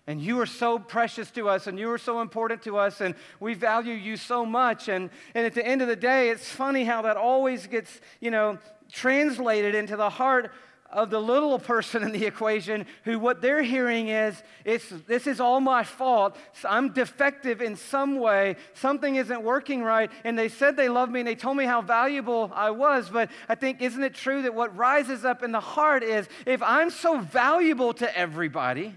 [0.05, 3.15] And you are so precious to us, and you are so important to us, and
[3.39, 4.89] we value you so much.
[4.89, 8.29] And, and at the end of the day, it's funny how that always gets, you
[8.29, 8.57] know,
[8.91, 10.51] translated into the heart
[10.93, 15.39] of the little person in the equation who what they're hearing is, it's, this is
[15.39, 16.37] all my fault.
[16.63, 18.55] I'm defective in some way.
[18.73, 20.11] Something isn't working right.
[20.23, 23.09] And they said they loved me and they told me how valuable I was.
[23.09, 26.61] But I think, isn't it true that what rises up in the heart is if
[26.61, 28.95] I'm so valuable to everybody,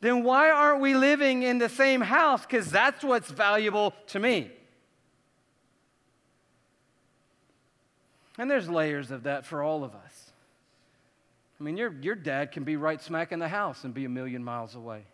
[0.00, 2.42] then why aren't we living in the same house?
[2.42, 4.50] Because that's what's valuable to me.
[8.38, 10.31] And there's layers of that for all of us.
[11.62, 14.08] I mean, your, your dad can be right smack in the house and be a
[14.08, 15.04] million miles away.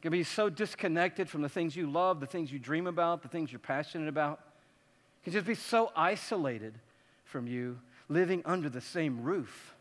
[0.00, 3.28] Can be so disconnected from the things you love, the things you dream about, the
[3.28, 4.38] things you're passionate about.
[5.24, 6.74] Can just be so isolated
[7.24, 9.74] from you, living under the same roof.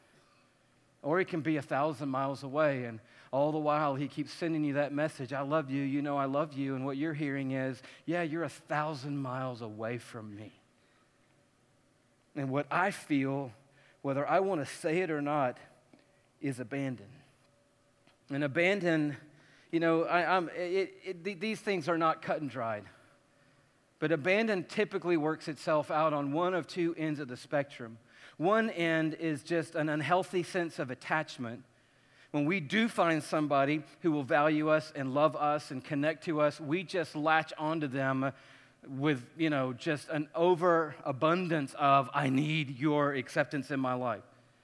[1.04, 4.64] Or he can be a thousand miles away, and all the while he keeps sending
[4.64, 6.74] you that message I love you, you know I love you.
[6.74, 10.52] And what you're hearing is, yeah, you're a thousand miles away from me.
[12.36, 13.52] And what I feel
[14.02, 15.58] whether I want to say it or not,
[16.42, 17.08] is abandon.
[18.32, 19.18] And abandon,
[19.72, 22.84] you know, I, it, these things are not cut and dried.
[24.00, 28.00] But abandon typically works itself out on one of two ends of the spectrum.
[28.38, 31.64] One end is just an unhealthy sense of attachment.
[32.32, 36.42] When we do find somebody who will value us and love us and connect to
[36.42, 38.32] us, we just latch onto them
[38.88, 44.24] with, you know, just an overabundance of, I need your acceptance in my life.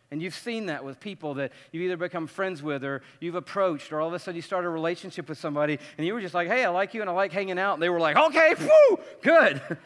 [0.09, 3.91] And you've seen that with people that you've either become friends with or you've approached,
[3.91, 6.33] or all of a sudden you start a relationship with somebody and you were just
[6.33, 7.73] like, hey, I like you and I like hanging out.
[7.73, 9.61] And they were like, okay, whoo, good.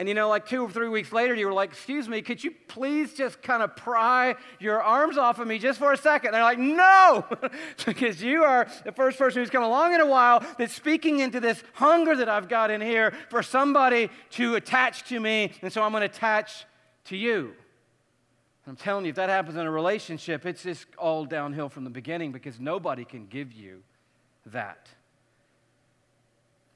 [0.00, 2.42] And you know, like two or three weeks later, you were like, Excuse me, could
[2.42, 6.28] you please just kind of pry your arms off of me just for a second?
[6.28, 7.26] And they're like, No,
[7.84, 11.38] because you are the first person who's come along in a while that's speaking into
[11.38, 15.52] this hunger that I've got in here for somebody to attach to me.
[15.60, 16.64] And so I'm going to attach
[17.04, 17.52] to you.
[18.66, 21.90] I'm telling you, if that happens in a relationship, it's just all downhill from the
[21.90, 23.82] beginning because nobody can give you
[24.46, 24.88] that.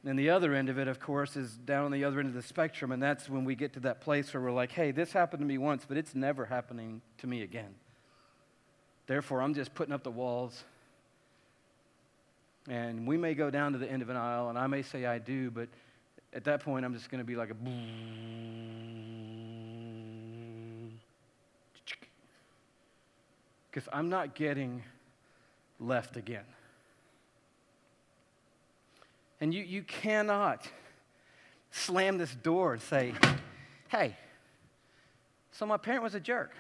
[0.07, 2.35] And the other end of it, of course, is down on the other end of
[2.35, 5.12] the spectrum, and that's when we get to that place where we're like, hey, this
[5.12, 7.75] happened to me once, but it's never happening to me again.
[9.07, 10.64] Therefore, I'm just putting up the walls.
[12.69, 15.07] And we may go down to the end of an aisle, and I may say
[15.07, 15.69] I do, but
[16.35, 17.55] at that point, I'm just going to be like a
[23.71, 24.83] because I'm not getting
[25.81, 26.45] left again.
[29.44, 30.66] And you, you cannot
[31.70, 33.12] slam this door and say,
[33.88, 34.16] hey,
[35.52, 36.52] so my parent was a jerk.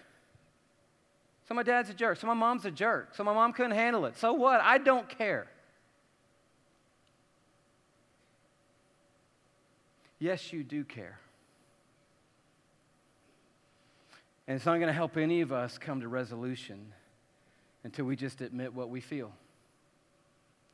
[1.48, 2.20] So my dad's a jerk.
[2.20, 3.14] So my mom's a jerk.
[3.14, 4.18] So my mom couldn't handle it.
[4.18, 4.60] So what?
[4.60, 5.46] I don't care.
[10.18, 11.18] Yes, you do care.
[14.46, 16.92] And it's not going to help any of us come to resolution
[17.82, 19.32] until we just admit what we feel,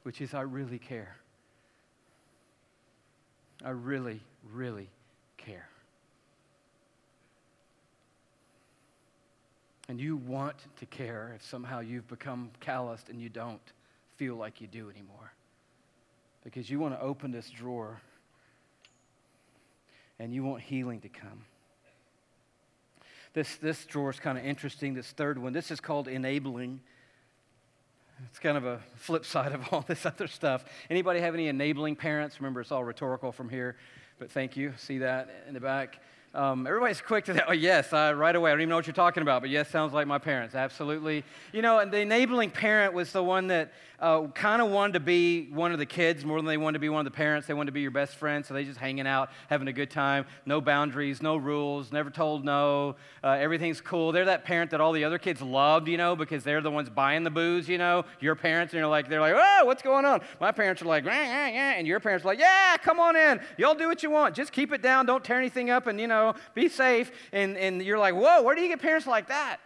[0.02, 1.19] which is, I really care.
[3.64, 4.20] I really,
[4.52, 4.88] really
[5.36, 5.68] care.
[9.88, 13.60] And you want to care if somehow you've become calloused and you don't
[14.16, 15.32] feel like you do anymore.
[16.44, 18.00] Because you want to open this drawer
[20.18, 21.44] and you want healing to come.
[23.32, 25.52] This, this drawer is kind of interesting, this third one.
[25.52, 26.80] This is called enabling.
[28.28, 30.64] It's kind of a flip side of all this other stuff.
[30.90, 32.40] Anybody have any enabling parents?
[32.40, 33.76] Remember, it's all rhetorical from here,
[34.18, 34.72] but thank you.
[34.76, 36.00] See that in the back?
[36.32, 37.46] Um, everybody's quick to that.
[37.48, 38.50] Oh, yes, uh, right away.
[38.50, 40.54] I don't even know what you're talking about, but yes, sounds like my parents.
[40.54, 41.24] Absolutely.
[41.52, 45.00] You know, and the enabling parent was the one that uh, kind of wanted to
[45.00, 47.46] be one of the kids more than they wanted to be one of the parents.
[47.46, 49.90] They wanted to be your best friend, so they just hanging out, having a good
[49.90, 50.24] time.
[50.46, 52.96] No boundaries, no rules, never told no.
[53.22, 54.12] Uh, everything's cool.
[54.12, 56.88] They're that parent that all the other kids loved, you know, because they're the ones
[56.88, 58.04] buying the booze, you know.
[58.20, 60.22] Your parents, and you're like, they're like, oh, what's going on?
[60.40, 61.72] My parents are like, yeah, yeah.
[61.72, 63.40] And your parents are like, yeah, come on in.
[63.58, 64.34] Y'all do what you want.
[64.34, 65.06] Just keep it down.
[65.06, 67.12] Don't tear anything up and, you know, be safe.
[67.32, 69.58] And, and you're like, whoa, where do you get parents like that?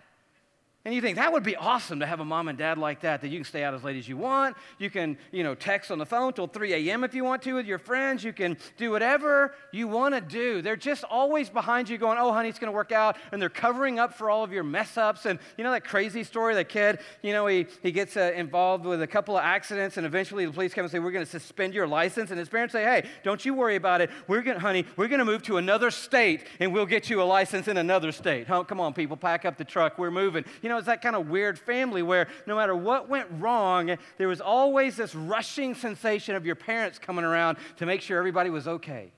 [0.86, 3.22] And you think that would be awesome to have a mom and dad like that,
[3.22, 4.54] that you can stay out as late as you want.
[4.78, 7.04] You can, you know, text on the phone till 3 a.m.
[7.04, 8.22] if you want to with your friends.
[8.22, 10.60] You can do whatever you want to do.
[10.60, 13.16] They're just always behind you going, oh, honey, it's going to work out.
[13.32, 15.24] And they're covering up for all of your mess ups.
[15.24, 18.84] And you know that crazy story, that kid, you know, he, he gets uh, involved
[18.84, 21.30] with a couple of accidents and eventually the police come and say, we're going to
[21.30, 22.28] suspend your license.
[22.28, 24.10] And his parents say, hey, don't you worry about it.
[24.28, 27.22] We're going to, honey, we're going to move to another state and we'll get you
[27.22, 28.46] a license in another state.
[28.48, 29.96] Come on, people, pack up the truck.
[29.96, 30.44] We're moving.
[30.60, 33.96] You know, know, it's that kind of weird family where no matter what went wrong,
[34.18, 38.50] there was always this rushing sensation of your parents coming around to make sure everybody
[38.50, 39.12] was okay.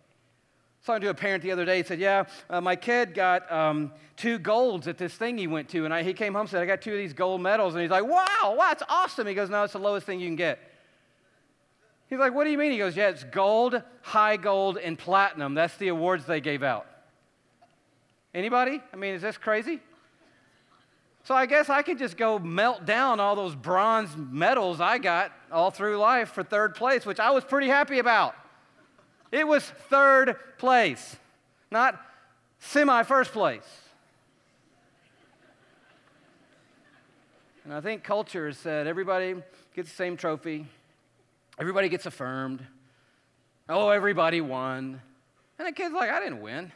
[0.83, 1.79] I talking to a parent the other day.
[1.79, 5.69] He said, Yeah, uh, my kid got um, two golds at this thing he went
[5.71, 5.85] to.
[5.85, 7.75] And I, he came home and said, I got two of these gold medals.
[7.75, 9.27] And he's like, Wow, wow, that's awesome.
[9.27, 10.61] He goes, No, it's the lowest thing you can get.
[12.09, 12.71] He's like, What do you mean?
[12.71, 15.55] He goes, Yeah, it's gold, high gold, and platinum.
[15.55, 16.87] That's the awards they gave out.
[18.33, 18.81] Anybody?
[18.93, 19.81] I mean, is this crazy?
[21.27, 25.33] So I guess I could just go melt down all those bronze medals I got
[25.51, 28.37] all through life for third place, which I was pretty happy about.
[29.33, 31.17] It was third place,
[31.69, 32.01] not
[32.61, 33.67] semi first place.
[37.65, 39.35] And I think culture has said everybody
[39.75, 40.65] gets the same trophy,
[41.59, 42.65] everybody gets affirmed.
[43.69, 45.03] Oh, everybody won.
[45.59, 46.71] And the kid's like, I didn't win.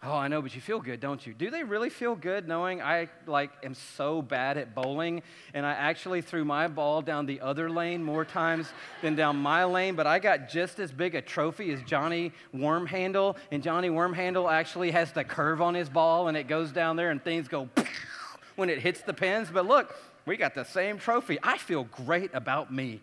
[0.00, 1.34] Oh, I know, but you feel good, don't you?
[1.34, 5.72] Do they really feel good knowing I like am so bad at bowling and I
[5.72, 8.68] actually threw my ball down the other lane more times
[9.02, 13.36] than down my lane, but I got just as big a trophy as Johnny Wormhandle,
[13.50, 17.10] and Johnny Wormhandle actually has the curve on his ball and it goes down there
[17.10, 17.68] and things go
[18.54, 19.48] when it hits the pins.
[19.52, 21.38] But look, we got the same trophy.
[21.42, 23.00] I feel great about me.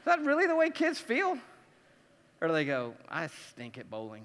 [0.00, 1.38] Is that really the way kids feel?
[2.40, 4.24] Or do they go, I stink at bowling?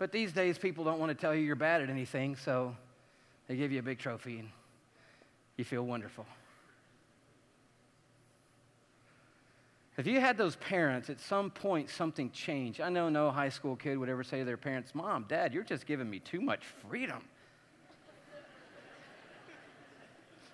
[0.00, 2.74] But these days, people don't want to tell you you're bad at anything, so
[3.46, 4.48] they give you a big trophy and
[5.58, 6.24] you feel wonderful.
[9.98, 12.80] If you had those parents, at some point something changed.
[12.80, 15.64] I know no high school kid would ever say to their parents, Mom, Dad, you're
[15.64, 17.22] just giving me too much freedom.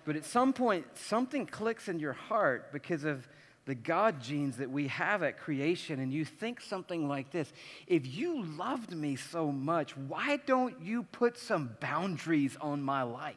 [0.03, 3.25] but at some point, something clicks in your heart because of
[3.67, 7.51] the God genes that we have at creation, and you think something like this
[7.85, 13.35] If you loved me so much, why don't you put some boundaries on my life?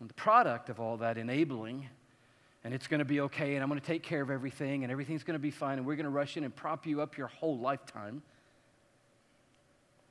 [0.00, 1.88] And the product of all that enabling,
[2.62, 4.92] and it's going to be okay, and I'm going to take care of everything, and
[4.92, 7.18] everything's going to be fine, and we're going to rush in and prop you up
[7.18, 8.22] your whole lifetime.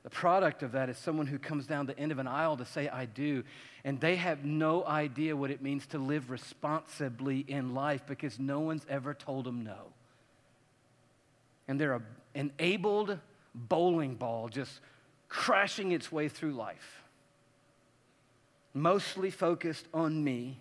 [0.02, 2.64] The product of that is someone who comes down the end of an aisle to
[2.64, 3.44] say, I do.
[3.84, 8.60] And they have no idea what it means to live responsibly in life because no
[8.60, 9.92] one's ever told them no.
[11.68, 12.02] And they're an
[12.34, 13.18] enabled
[13.54, 14.80] bowling ball just
[15.28, 17.02] crashing its way through life,
[18.74, 20.58] mostly focused on me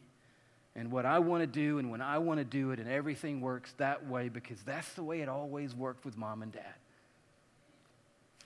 [0.75, 3.41] and what I want to do and when I want to do it, and everything
[3.41, 6.75] works that way because that's the way it always worked with mom and dad.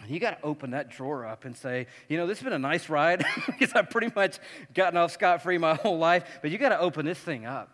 [0.02, 2.54] And you got to open that drawer up and say, you know, this has been
[2.54, 4.40] a nice ride because I've pretty much
[4.74, 7.72] gotten off scot free my whole life, but you got to open this thing up.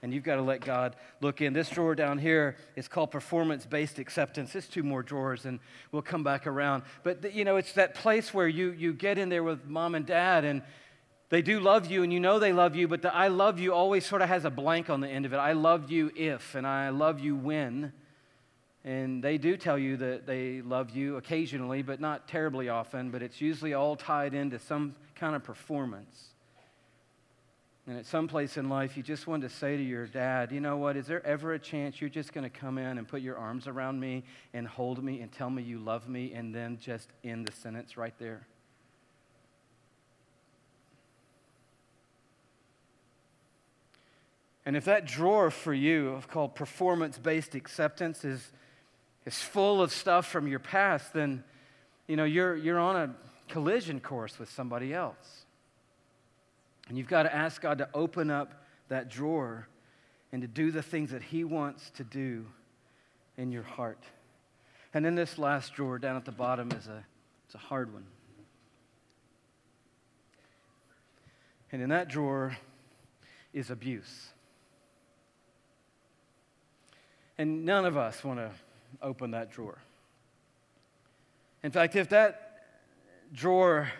[0.00, 1.52] And you've got to let God look in.
[1.52, 4.54] This drawer down here is called performance based acceptance.
[4.54, 5.58] It's two more drawers, and
[5.90, 6.84] we'll come back around.
[7.02, 10.06] But, you know, it's that place where you, you get in there with mom and
[10.06, 10.62] dad, and
[11.30, 13.74] they do love you, and you know they love you, but the I love you
[13.74, 15.36] always sort of has a blank on the end of it.
[15.36, 17.92] I love you if, and I love you when.
[18.88, 23.22] And they do tell you that they love you occasionally, but not terribly often, but
[23.22, 26.28] it's usually all tied into some kind of performance.
[27.86, 30.60] And at some place in life, you just want to say to your dad, you
[30.60, 33.20] know what, is there ever a chance you're just going to come in and put
[33.20, 34.24] your arms around me
[34.54, 37.98] and hold me and tell me you love me and then just end the sentence
[37.98, 38.46] right there?
[44.64, 48.50] And if that drawer for you, of called performance based acceptance, is
[49.28, 51.44] is full of stuff from your past, then
[52.06, 53.14] you know you're, you're on a
[53.52, 55.44] collision course with somebody else.
[56.88, 59.68] And you've got to ask God to open up that drawer
[60.32, 62.46] and to do the things that He wants to do
[63.36, 64.02] in your heart.
[64.94, 67.04] And in this last drawer down at the bottom is a,
[67.44, 68.06] it's a hard one.
[71.70, 72.56] And in that drawer
[73.52, 74.28] is abuse.
[77.36, 78.50] And none of us want to
[79.02, 79.78] open that drawer.
[81.62, 82.62] In fact, if that
[83.32, 83.90] drawer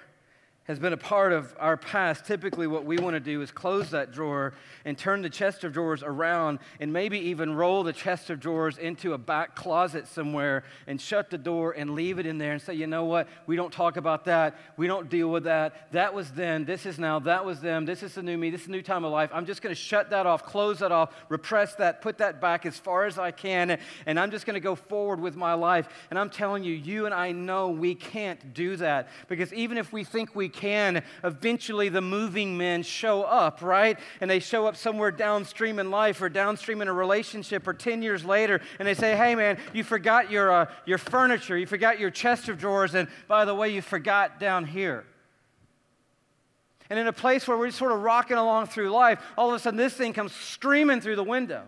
[0.68, 3.90] has been a part of our past, typically what we want to do is close
[3.90, 4.52] that drawer
[4.84, 8.76] and turn the chest of drawers around and maybe even roll the chest of drawers
[8.76, 12.60] into a back closet somewhere and shut the door and leave it in there and
[12.60, 14.58] say, you know what, we don't talk about that.
[14.76, 15.90] We don't deal with that.
[15.92, 16.66] That was then.
[16.66, 17.18] This is now.
[17.18, 17.86] That was them.
[17.86, 18.50] This is the new me.
[18.50, 19.30] This is a new time of life.
[19.32, 22.66] I'm just going to shut that off, close that off, repress that, put that back
[22.66, 25.88] as far as I can, and I'm just going to go forward with my life.
[26.10, 29.94] And I'm telling you, you and I know we can't do that because even if
[29.94, 33.98] we think we can, eventually the moving men show up, right?
[34.20, 38.02] And they show up somewhere downstream in life or downstream in a relationship or 10
[38.02, 42.00] years later, and they say, hey man, you forgot your, uh, your furniture, you forgot
[42.00, 45.06] your chest of drawers, and by the way, you forgot down here.
[46.90, 49.58] And in a place where we're sort of rocking along through life, all of a
[49.58, 51.62] sudden this thing comes streaming through the window.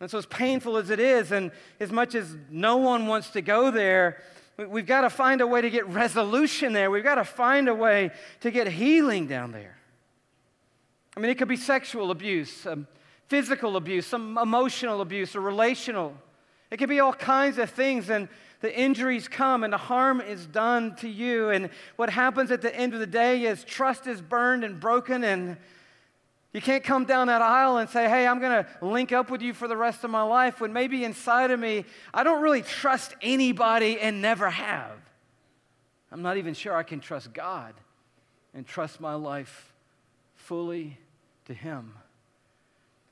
[0.00, 1.50] And so, as painful as it is, and
[1.80, 4.22] as much as no one wants to go there,
[4.66, 6.90] we've got to find a way to get resolution there.
[6.90, 9.76] We've got to find a way to get healing down there.
[11.16, 12.86] I mean, it could be sexual abuse, um,
[13.28, 16.14] physical abuse, some emotional abuse, or relational.
[16.70, 18.28] It could be all kinds of things, and
[18.60, 21.50] the injuries come and the harm is done to you.
[21.50, 25.24] And what happens at the end of the day is trust is burned and broken,
[25.24, 25.56] and
[26.58, 29.42] you can't come down that aisle and say, hey, I'm going to link up with
[29.42, 32.62] you for the rest of my life when maybe inside of me, I don't really
[32.62, 34.90] trust anybody and never have.
[36.10, 37.74] I'm not even sure I can trust God
[38.54, 39.72] and trust my life
[40.34, 40.98] fully
[41.44, 41.94] to Him.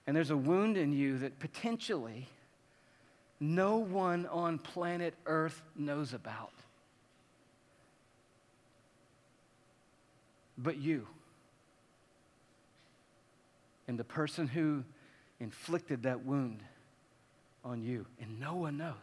[0.09, 2.27] And there's a wound in you that potentially
[3.39, 6.51] no one on planet Earth knows about.
[10.59, 11.07] But you
[13.89, 14.85] and the person who
[15.41, 16.63] inflicted that wound
[17.65, 18.95] on you, and no one knows.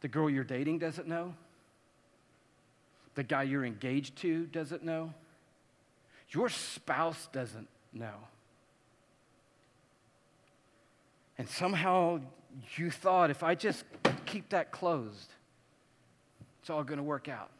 [0.00, 1.34] The girl you're dating doesn't know.
[3.14, 5.12] The guy you're engaged to doesn't know.
[6.30, 8.14] Your spouse doesn't know.
[11.38, 12.20] And somehow
[12.76, 13.84] you thought if I just
[14.26, 15.30] keep that closed,
[16.60, 17.50] it's all going to work out.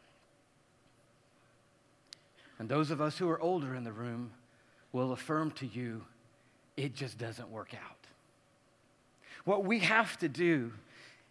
[2.59, 4.31] And those of us who are older in the room,
[4.93, 6.03] will affirm to you
[6.77, 7.97] it just doesn't work out.
[9.45, 10.71] What we have to do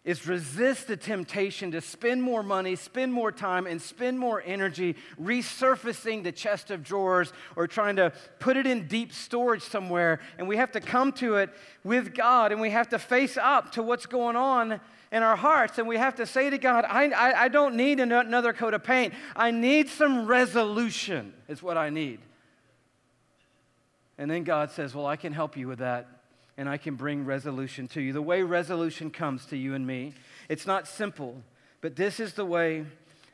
[0.05, 4.95] is resist the temptation to spend more money, spend more time, and spend more energy
[5.21, 10.19] resurfacing the chest of drawers or trying to put it in deep storage somewhere.
[10.37, 11.49] And we have to come to it
[11.85, 15.77] with God and we have to face up to what's going on in our hearts.
[15.77, 18.83] And we have to say to God, I, I, I don't need another coat of
[18.83, 19.13] paint.
[19.37, 22.19] I need some resolution, is what I need.
[24.17, 26.07] And then God says, Well, I can help you with that,
[26.57, 28.13] and I can bring resolution to you.
[28.13, 30.13] The way resolution comes to you and me,
[30.49, 31.41] it's not simple,
[31.81, 32.85] but this is the way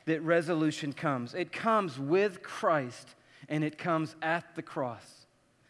[0.06, 3.14] that resolution comes it comes with Christ,
[3.48, 5.26] and it comes at the cross.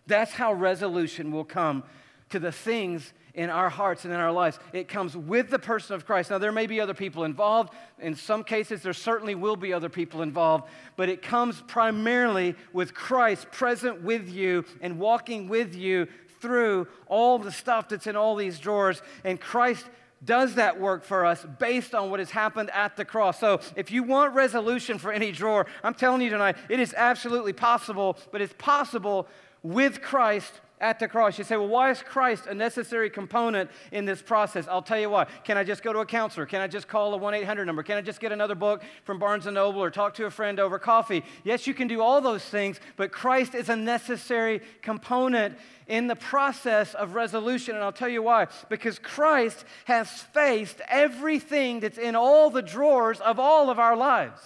[0.07, 1.85] That's how resolution will come
[2.31, 4.59] to the things in our hearts and in our lives.
[4.73, 6.31] It comes with the person of Christ.
[6.31, 7.73] Now, there may be other people involved.
[7.99, 12.95] In some cases, there certainly will be other people involved, but it comes primarily with
[12.95, 16.09] Christ present with you and walking with you
[16.41, 19.03] through all the stuff that's in all these drawers.
[19.25, 19.87] And Christ
[20.25, 23.39] does that work for us based on what has happened at the cross.
[23.41, 27.53] So, if you want resolution for any drawer, I'm telling you tonight, it is absolutely
[27.53, 29.27] possible, but it's possible
[29.63, 31.37] with Christ at the cross.
[31.37, 34.67] You say, well, why is Christ a necessary component in this process?
[34.67, 35.27] I'll tell you why.
[35.45, 36.47] Can I just go to a counselor?
[36.47, 37.83] Can I just call a 1 800 number?
[37.83, 40.59] Can I just get another book from Barnes and Noble or talk to a friend
[40.59, 41.23] over coffee?
[41.45, 46.17] Yes, you can do all those things, but Christ is a necessary component in the
[46.17, 47.75] process of resolution.
[47.75, 48.47] And I'll tell you why.
[48.69, 54.41] Because Christ has faced everything that's in all the drawers of all of our lives.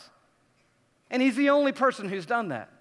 [1.11, 2.74] And He's the only person who's done that.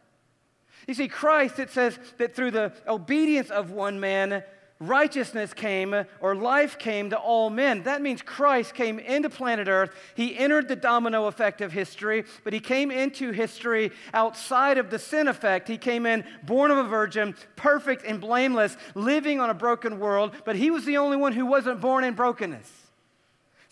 [0.88, 4.44] You see, Christ, it says that through the obedience of one man,
[4.80, 7.84] righteousness came or life came to all men.
[7.84, 9.92] That means Christ came into planet Earth.
[10.16, 15.00] He entered the domino effect of history, but he came into history outside of the
[15.00, 15.68] sin effect.
[15.68, 20.36] He came in born of a virgin, perfect and blameless, living on a broken world,
[20.46, 22.83] but he was the only one who wasn't born in brokenness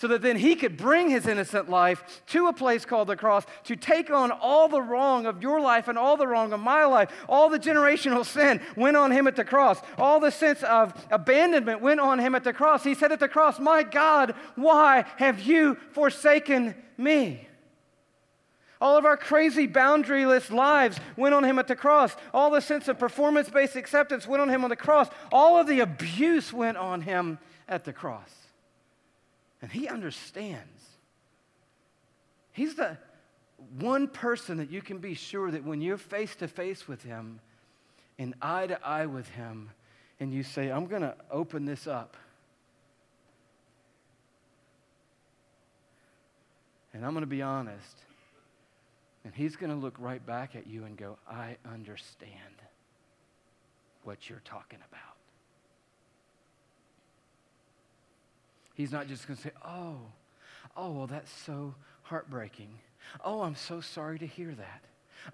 [0.01, 3.45] so that then he could bring his innocent life to a place called the cross
[3.65, 6.85] to take on all the wrong of your life and all the wrong of my
[6.85, 7.11] life.
[7.29, 9.79] All the generational sin went on him at the cross.
[9.99, 12.83] All the sense of abandonment went on him at the cross.
[12.83, 17.47] He said at the cross, My God, why have you forsaken me?
[18.81, 22.15] All of our crazy, boundaryless lives went on him at the cross.
[22.33, 25.09] All the sense of performance based acceptance went on him on the cross.
[25.31, 27.37] All of the abuse went on him
[27.69, 28.40] at the cross.
[29.61, 30.83] And he understands.
[32.51, 32.97] He's the
[33.79, 37.39] one person that you can be sure that when you're face to face with him
[38.17, 39.69] and eye to eye with him,
[40.19, 42.15] and you say, I'm going to open this up.
[46.93, 47.97] And I'm going to be honest.
[49.23, 52.61] And he's going to look right back at you and go, I understand
[54.03, 55.10] what you're talking about.
[58.81, 59.97] He's not just going to say, oh,
[60.75, 62.79] oh, well, that's so heartbreaking.
[63.23, 64.83] Oh, I'm so sorry to hear that.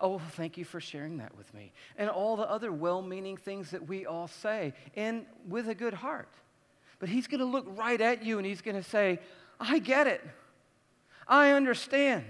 [0.02, 1.72] Oh, thank you for sharing that with me.
[1.98, 5.94] And all the other well meaning things that we all say, and with a good
[5.94, 6.28] heart.
[7.00, 9.20] But he's going to look right at you and he's going to say,
[9.62, 10.22] I get it.
[11.26, 12.26] I understand.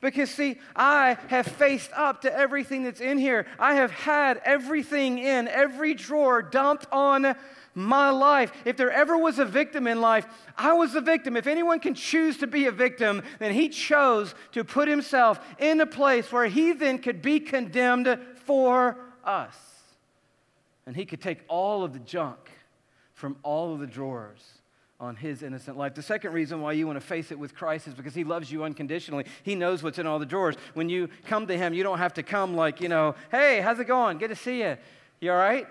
[0.00, 3.44] Because, see, I have faced up to everything that's in here.
[3.58, 7.34] I have had everything in every drawer dumped on
[7.74, 8.52] my life.
[8.64, 11.36] If there ever was a victim in life, I was the victim.
[11.36, 15.80] If anyone can choose to be a victim, then he chose to put himself in
[15.80, 19.56] a place where he then could be condemned for us.
[20.86, 22.38] And he could take all of the junk
[23.14, 24.42] from all of the drawers
[25.00, 25.94] on his innocent life.
[25.94, 28.50] The second reason why you want to face it with Christ is because he loves
[28.50, 29.24] you unconditionally.
[29.42, 30.56] He knows what's in all the drawers.
[30.74, 33.78] When you come to him, you don't have to come like, you know, hey, how's
[33.78, 34.18] it going?
[34.18, 34.76] Good to see you.
[35.20, 35.66] You all right?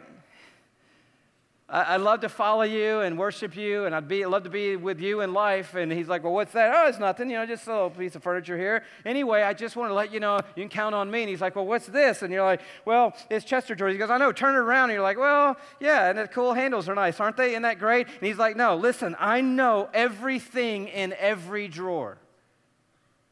[1.74, 4.76] I, would love to follow you and worship you, and I'd be, love to be
[4.76, 5.74] with you in life.
[5.74, 6.72] And he's like, Well, what's that?
[6.72, 8.84] Oh, it's nothing, you know, just a little piece of furniture here.
[9.04, 11.22] Anyway, I just want to let you know you can count on me.
[11.22, 12.22] And he's like, Well, what's this?
[12.22, 13.92] And you're like, Well, it's Chester George.
[13.92, 14.92] He goes, I know, turn it around.
[14.92, 17.50] And you're like, Well, yeah, and the cool handles are nice, aren't they?
[17.52, 18.06] Isn't that great?
[18.06, 22.20] And he's like, No, listen, I know everything in every drawer.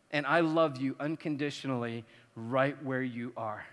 [0.09, 3.63] And I love you unconditionally right where you are.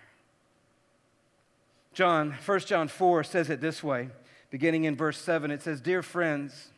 [1.91, 4.09] John, 1 John 4 says it this way
[4.49, 5.51] beginning in verse 7.
[5.51, 6.69] It says, Dear friends,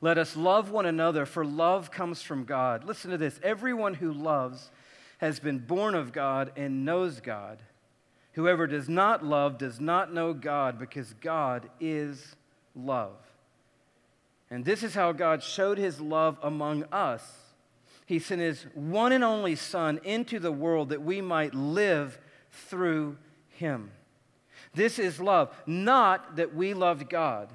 [0.00, 2.84] let us love one another, for love comes from God.
[2.84, 4.70] Listen to this everyone who loves
[5.18, 7.58] has been born of God and knows God.
[8.32, 12.36] Whoever does not love does not know God, because God is
[12.74, 13.16] love.
[14.50, 17.22] And this is how God showed his love among us.
[18.06, 22.18] He sent his one and only Son into the world that we might live
[22.50, 23.18] through
[23.50, 23.90] him.
[24.74, 27.50] This is love, not that we loved God,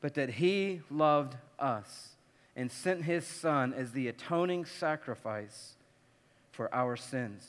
[0.00, 2.10] but that He loved us
[2.54, 5.74] and sent His Son as the atoning sacrifice
[6.52, 7.46] for our sins.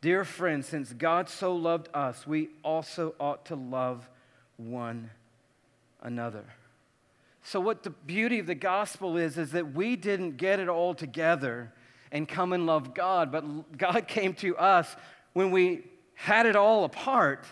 [0.00, 4.08] Dear friends, since God so loved us, we also ought to love
[4.56, 5.10] one
[6.02, 6.44] another.
[7.44, 10.94] So, what the beauty of the gospel is, is that we didn't get it all
[10.94, 11.72] together
[12.10, 14.94] and come and love God, but God came to us
[15.32, 15.84] when we
[16.14, 17.46] had it all apart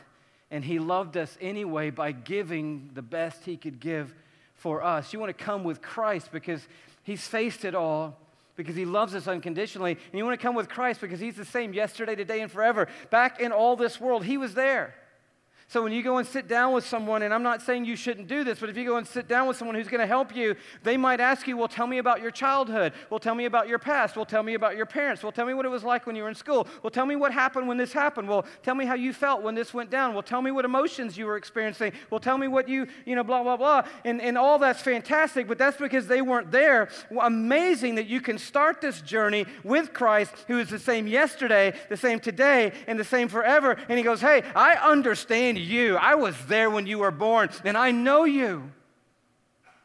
[0.50, 4.14] and he loved us anyway by giving the best he could give
[4.54, 5.12] for us.
[5.12, 6.66] You want to come with Christ because
[7.02, 8.18] he's faced it all,
[8.56, 9.92] because he loves us unconditionally.
[9.92, 12.88] And you want to come with Christ because he's the same yesterday, today, and forever.
[13.10, 14.94] Back in all this world, he was there.
[15.70, 18.26] So when you go and sit down with someone, and I'm not saying you shouldn't
[18.26, 20.34] do this, but if you go and sit down with someone who's going to help
[20.34, 22.92] you, they might ask you, Well, tell me about your childhood.
[23.08, 24.16] Well, tell me about your past.
[24.16, 25.22] Well, tell me about your parents.
[25.22, 26.66] Well, tell me what it was like when you were in school.
[26.82, 28.28] Well, tell me what happened when this happened.
[28.28, 30.12] Well, tell me how you felt when this went down.
[30.12, 31.92] Well, tell me what emotions you were experiencing.
[32.10, 33.84] Well, tell me what you, you know, blah, blah, blah.
[34.04, 36.88] And, and all that's fantastic, but that's because they weren't there.
[37.12, 41.74] Well, amazing that you can start this journey with Christ, who is the same yesterday,
[41.88, 43.76] the same today, and the same forever.
[43.88, 45.96] And he goes, Hey, I understand you.
[45.96, 48.70] I was there when you were born, and I know you.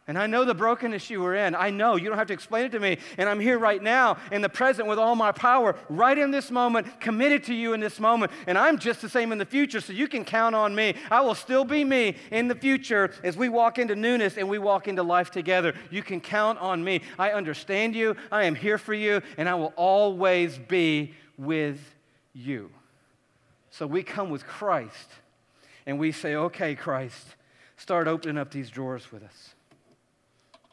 [0.07, 1.55] And I know the brokenness you were in.
[1.55, 1.95] I know.
[1.95, 2.99] You don't have to explain it to me.
[3.17, 6.51] And I'm here right now in the present with all my power, right in this
[6.51, 8.31] moment, committed to you in this moment.
[8.45, 10.93] And I'm just the same in the future, so you can count on me.
[11.09, 14.59] I will still be me in the future as we walk into newness and we
[14.59, 15.73] walk into life together.
[15.89, 17.01] You can count on me.
[17.17, 18.15] I understand you.
[18.31, 21.79] I am here for you, and I will always be with
[22.31, 22.69] you.
[23.71, 25.09] So we come with Christ
[25.85, 27.35] and we say, okay, Christ,
[27.77, 29.53] start opening up these drawers with us.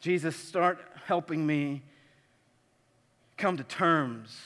[0.01, 1.83] Jesus, start helping me
[3.37, 4.41] come to terms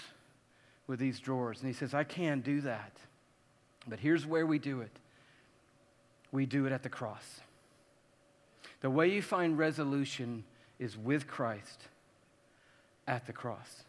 [0.87, 1.61] with these drawers.
[1.61, 2.93] And he says, I can do that.
[3.89, 4.91] But here's where we do it
[6.33, 7.41] we do it at the cross.
[8.81, 10.45] The way you find resolution
[10.79, 11.89] is with Christ
[13.07, 13.85] at the cross.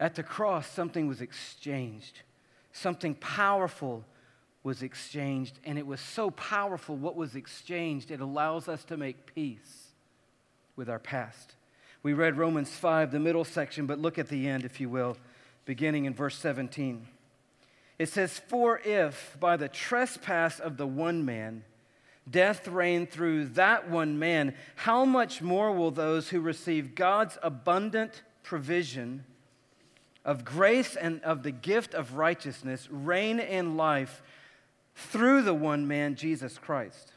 [0.00, 2.20] At the cross, something was exchanged,
[2.72, 4.04] something powerful
[4.62, 9.34] was exchanged, and it was so powerful what was exchanged, it allows us to make
[9.34, 9.88] peace
[10.76, 11.54] with our past.
[12.02, 15.16] We read Romans 5, the middle section, but look at the end, if you will,
[15.64, 17.06] beginning in verse 17.
[17.98, 21.64] It says, For if by the trespass of the one man
[22.30, 28.22] death reigned through that one man, how much more will those who receive God's abundant
[28.42, 29.24] provision
[30.24, 34.22] of grace and of the gift of righteousness reign in life
[34.98, 37.12] through the one man, Jesus Christ.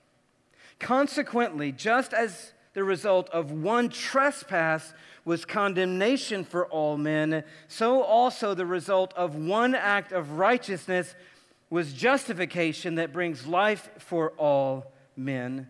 [0.79, 4.93] Consequently, just as the result of one trespass
[5.25, 11.15] was condemnation for all men, so also the result of one act of righteousness
[11.71, 15.67] was justification that brings life for all men.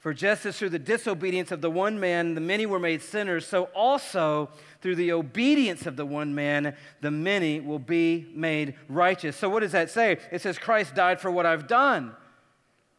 [0.00, 3.46] For just as through the disobedience of the one man the many were made sinners,
[3.46, 4.48] so also
[4.80, 9.36] through the obedience of the one man the many will be made righteous.
[9.36, 10.16] So, what does that say?
[10.32, 12.16] It says, Christ died for what I've done.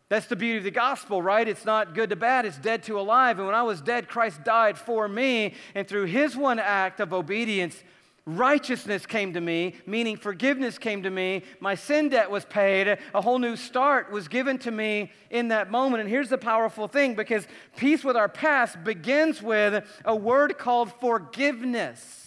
[0.10, 1.48] That's the beauty of the gospel, right?
[1.48, 3.40] It's not good to bad, it's dead to alive.
[3.40, 5.56] And when I was dead, Christ died for me.
[5.74, 7.82] And through his one act of obedience,
[8.26, 11.44] Righteousness came to me, meaning forgiveness came to me.
[11.60, 13.00] My sin debt was paid.
[13.16, 16.02] A whole new start was given to me in that moment.
[16.02, 17.48] And here's the powerful thing because
[17.78, 22.22] peace with our past begins with a word called forgiveness.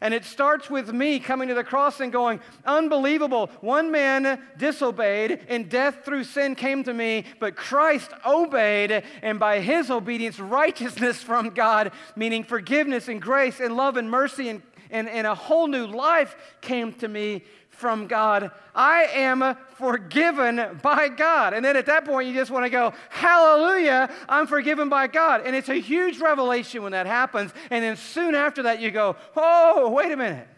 [0.00, 3.48] And it starts with me coming to the cross and going, Unbelievable.
[3.60, 9.60] One man disobeyed, and death through sin came to me, but Christ obeyed, and by
[9.60, 15.08] his obedience, righteousness from God, meaning forgiveness and grace and love and mercy and, and,
[15.08, 17.42] and a whole new life came to me
[17.76, 18.50] from God.
[18.74, 21.52] I am forgiven by God.
[21.52, 25.42] And then at that point, you just want to go, Hallelujah, I'm forgiven by God.
[25.44, 27.52] And it's a huge revelation when that happens.
[27.70, 30.48] And then soon after that, you go, Oh, wait a minute.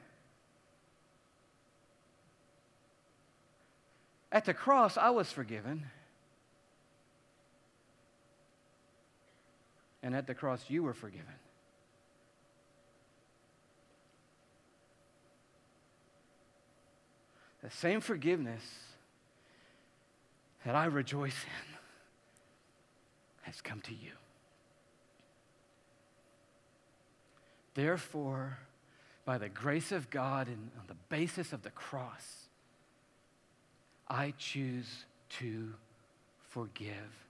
[4.30, 5.84] At the cross, I was forgiven.
[10.02, 11.37] And at the cross, you were forgiven.
[17.68, 18.62] The same forgiveness
[20.64, 21.76] that I rejoice in
[23.42, 24.12] has come to you.
[27.74, 28.56] Therefore,
[29.26, 32.48] by the grace of God and on the basis of the cross,
[34.08, 35.04] I choose
[35.40, 35.74] to
[36.48, 37.26] forgive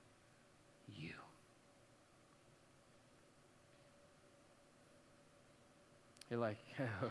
[0.97, 1.15] you.
[6.31, 7.11] You're like, oh,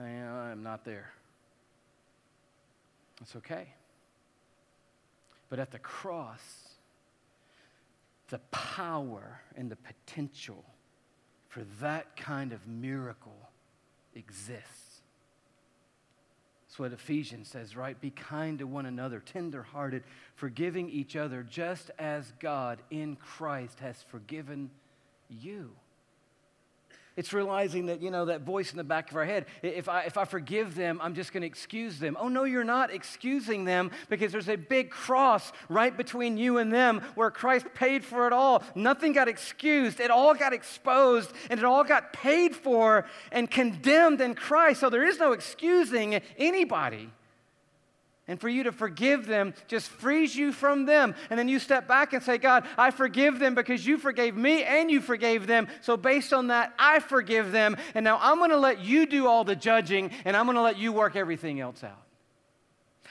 [0.00, 1.10] I'm not there.
[3.22, 3.68] It's okay.
[5.48, 6.40] But at the cross,
[8.28, 10.64] the power and the potential
[11.48, 13.50] for that kind of miracle
[14.14, 15.02] exists.
[16.66, 18.00] That's what Ephesians says, right?
[18.00, 20.04] Be kind to one another, tenderhearted,
[20.34, 24.70] forgiving each other, just as God in Christ has forgiven
[25.28, 25.72] you.
[27.16, 30.02] It's realizing that, you know, that voice in the back of our head, if I,
[30.02, 32.16] if I forgive them, I'm just going to excuse them.
[32.18, 36.72] Oh, no, you're not excusing them because there's a big cross right between you and
[36.72, 38.62] them where Christ paid for it all.
[38.74, 44.20] Nothing got excused, it all got exposed, and it all got paid for and condemned
[44.20, 44.80] in Christ.
[44.80, 47.10] So there is no excusing anybody.
[48.28, 51.14] And for you to forgive them just frees you from them.
[51.28, 54.62] And then you step back and say, God, I forgive them because you forgave me
[54.62, 55.66] and you forgave them.
[55.80, 57.76] So based on that, I forgive them.
[57.94, 60.62] And now I'm going to let you do all the judging and I'm going to
[60.62, 61.98] let you work everything else out.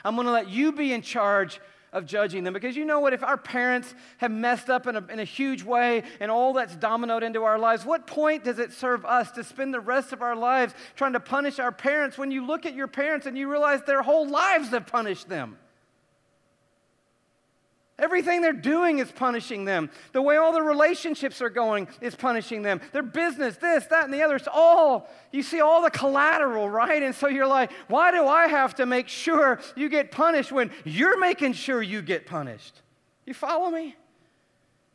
[0.03, 1.59] I'm going to let you be in charge
[1.93, 2.53] of judging them.
[2.53, 3.13] Because you know what?
[3.13, 6.75] If our parents have messed up in a, in a huge way and all that's
[6.75, 10.21] dominoed into our lives, what point does it serve us to spend the rest of
[10.21, 13.49] our lives trying to punish our parents when you look at your parents and you
[13.49, 15.57] realize their whole lives have punished them?
[18.01, 19.91] Everything they're doing is punishing them.
[20.11, 22.81] The way all the relationships are going is punishing them.
[22.93, 24.35] Their business, this, that, and the other.
[24.35, 27.03] It's all, you see all the collateral, right?
[27.03, 30.71] And so you're like, why do I have to make sure you get punished when
[30.83, 32.81] you're making sure you get punished?
[33.27, 33.95] You follow me?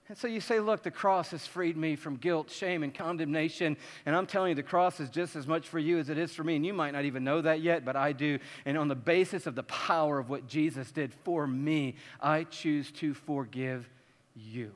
[0.09, 3.77] And so you say, look, the cross has freed me from guilt, shame, and condemnation.
[4.05, 6.33] And I'm telling you, the cross is just as much for you as it is
[6.33, 6.55] for me.
[6.55, 8.39] And you might not even know that yet, but I do.
[8.65, 12.93] And on the basis of the power of what Jesus did for me, I choose
[12.93, 13.89] to forgive
[14.37, 14.73] you.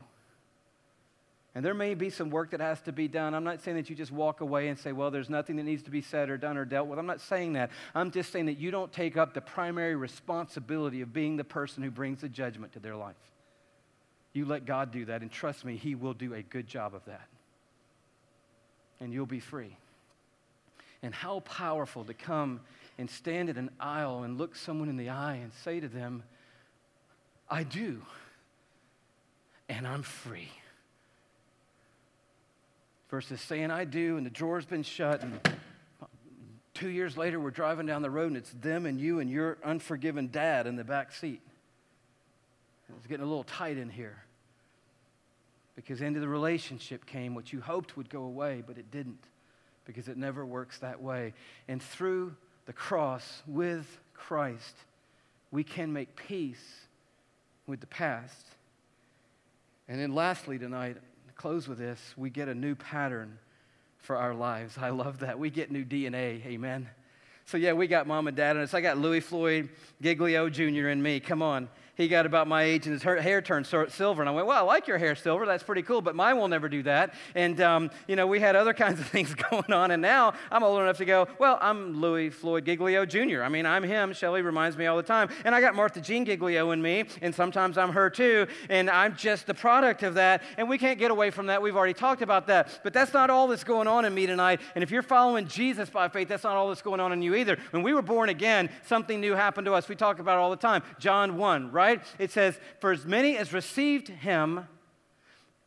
[1.54, 3.32] And there may be some work that has to be done.
[3.34, 5.82] I'm not saying that you just walk away and say, well, there's nothing that needs
[5.84, 6.98] to be said or done or dealt with.
[6.98, 7.70] I'm not saying that.
[7.94, 11.84] I'm just saying that you don't take up the primary responsibility of being the person
[11.84, 13.16] who brings the judgment to their life.
[14.32, 17.04] You let God do that, and trust me, He will do a good job of
[17.06, 17.26] that.
[19.00, 19.76] And you'll be free.
[21.02, 22.60] And how powerful to come
[22.98, 26.22] and stand at an aisle and look someone in the eye and say to them,
[27.48, 28.02] I do,
[29.68, 30.50] and I'm free.
[33.08, 35.40] Versus saying, I do, and the drawer's been shut, and
[36.74, 39.58] two years later we're driving down the road and it's them and you and your
[39.64, 41.42] unforgiven dad in the back seat.
[42.98, 44.22] It's getting a little tight in here.
[45.76, 49.24] Because into the relationship came what you hoped would go away, but it didn't.
[49.86, 51.32] Because it never works that way.
[51.68, 52.34] And through
[52.66, 54.76] the cross with Christ,
[55.50, 56.86] we can make peace
[57.66, 58.46] with the past.
[59.88, 63.38] And then, lastly, tonight, to close with this, we get a new pattern
[63.98, 64.76] for our lives.
[64.78, 65.38] I love that.
[65.38, 66.44] We get new DNA.
[66.46, 66.88] Amen.
[67.46, 68.74] So, yeah, we got mom and dad in us.
[68.74, 69.70] I got Louis Floyd
[70.00, 70.88] Giglio Jr.
[70.88, 71.18] and me.
[71.18, 71.68] Come on.
[72.00, 74.22] He got about my age and his hair turned silver.
[74.22, 75.46] And I went, Well, I like your hair silver.
[75.46, 77.14] That's pretty cool, but mine will never do that.
[77.34, 79.90] And, um, you know, we had other kinds of things going on.
[79.90, 83.42] And now I'm old enough to go, Well, I'm Louis Floyd Giglio Jr.
[83.42, 84.12] I mean, I'm him.
[84.12, 85.28] Shelly reminds me all the time.
[85.44, 88.46] And I got Martha Jean Giglio in me, and sometimes I'm her too.
[88.68, 90.42] And I'm just the product of that.
[90.56, 91.60] And we can't get away from that.
[91.60, 92.80] We've already talked about that.
[92.82, 94.60] But that's not all that's going on in me tonight.
[94.74, 97.34] And if you're following Jesus by faith, that's not all that's going on in you
[97.34, 97.58] either.
[97.70, 99.88] When we were born again, something new happened to us.
[99.88, 100.82] We talk about it all the time.
[100.98, 101.89] John 1, right?
[102.18, 104.66] It says, For as many as received him,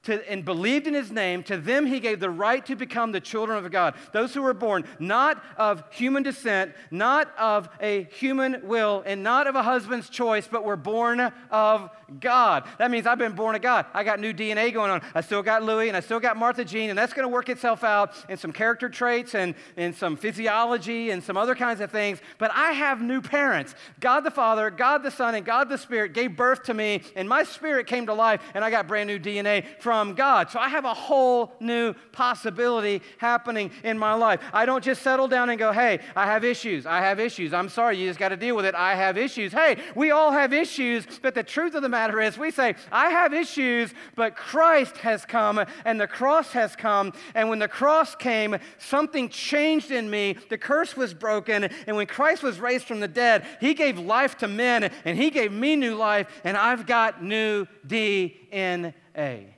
[0.04, 3.22] to, and believed in his name, to them he gave the right to become the
[3.22, 3.96] children of God.
[4.12, 9.48] Those who were born not of human descent, not of a human will, and not
[9.48, 11.90] of a husband's choice, but were born of
[12.20, 12.66] God.
[12.78, 13.86] That means I've been born of God.
[13.94, 15.02] I got new DNA going on.
[15.16, 17.50] I still got Louis and I still got Martha Jean, and that's going to work
[17.50, 21.92] itself out in some character traits and, and some physiology and some other kinds of
[21.92, 22.20] things.
[22.38, 23.74] But I have new parents.
[24.00, 27.28] God the Father, God the Son, and God the Spirit gave birth to me, and
[27.28, 30.50] my spirit came to life, and I got brand new DNA from from God.
[30.50, 34.40] So I have a whole new possibility happening in my life.
[34.52, 36.88] I don't just settle down and go, hey, I have issues.
[36.88, 37.54] I have issues.
[37.54, 38.74] I'm sorry, you just got to deal with it.
[38.74, 39.52] I have issues.
[39.52, 43.12] Hey, we all have issues, but the truth of the matter is, we say, I
[43.12, 47.14] have issues, but Christ has come and the cross has come.
[47.36, 50.38] And when the cross came, something changed in me.
[50.50, 51.66] The curse was broken.
[51.86, 55.30] And when Christ was raised from the dead, he gave life to men and he
[55.30, 59.54] gave me new life, and I've got new DNA.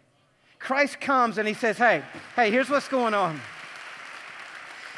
[0.65, 2.01] Christ comes and he says, Hey,
[2.35, 3.39] hey, here's what's going on.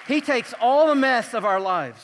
[0.07, 2.01] He takes all the mess of our lives,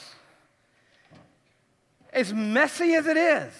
[2.11, 3.53] as messy as it is,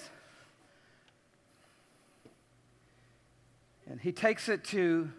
[3.90, 5.10] and he takes it to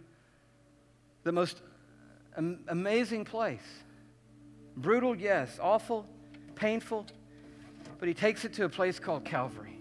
[1.22, 1.62] the most
[2.36, 3.64] amazing place.
[4.76, 5.58] Brutal, yes.
[5.62, 6.04] Awful,
[6.56, 7.06] painful,
[7.98, 9.73] but he takes it to a place called Calvary.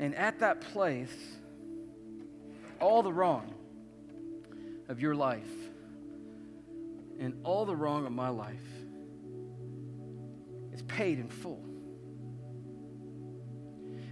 [0.00, 1.14] And at that place,
[2.80, 3.52] all the wrong
[4.88, 5.52] of your life
[7.18, 8.56] and all the wrong of my life
[10.72, 11.62] is paid in full.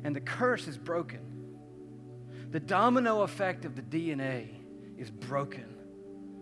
[0.05, 1.21] And the curse is broken.
[2.51, 4.51] The domino effect of the DNA
[4.99, 5.75] is broken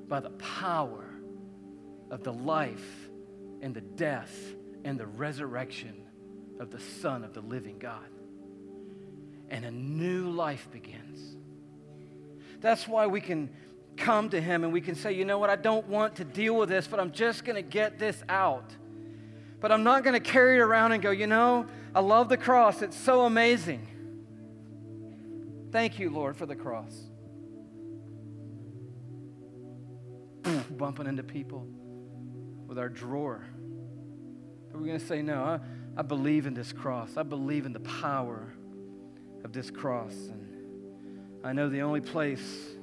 [0.09, 1.05] by the power
[2.11, 3.09] of the life
[3.63, 4.37] and the death
[4.83, 6.03] and the resurrection
[6.59, 8.09] of the Son of the living God
[9.51, 11.37] and a new life begins.
[12.61, 13.51] That's why we can
[13.97, 16.57] come to Him and we can say, you know what, I don't want to deal
[16.57, 18.75] with this, but I'm just going to get this out.
[19.61, 22.37] But I'm not going to carry it around and go, you know, I love the
[22.37, 22.83] cross.
[22.83, 23.89] It's so amazing.
[25.73, 26.95] Thank you, Lord, for the cross.
[30.71, 31.67] Bumping into people
[32.67, 33.45] with our drawer.
[34.71, 35.61] But we're going to say, no, I,
[35.97, 37.17] I believe in this cross.
[37.17, 38.53] I believe in the power
[39.47, 40.13] of this cross.
[40.13, 42.75] And I know the only place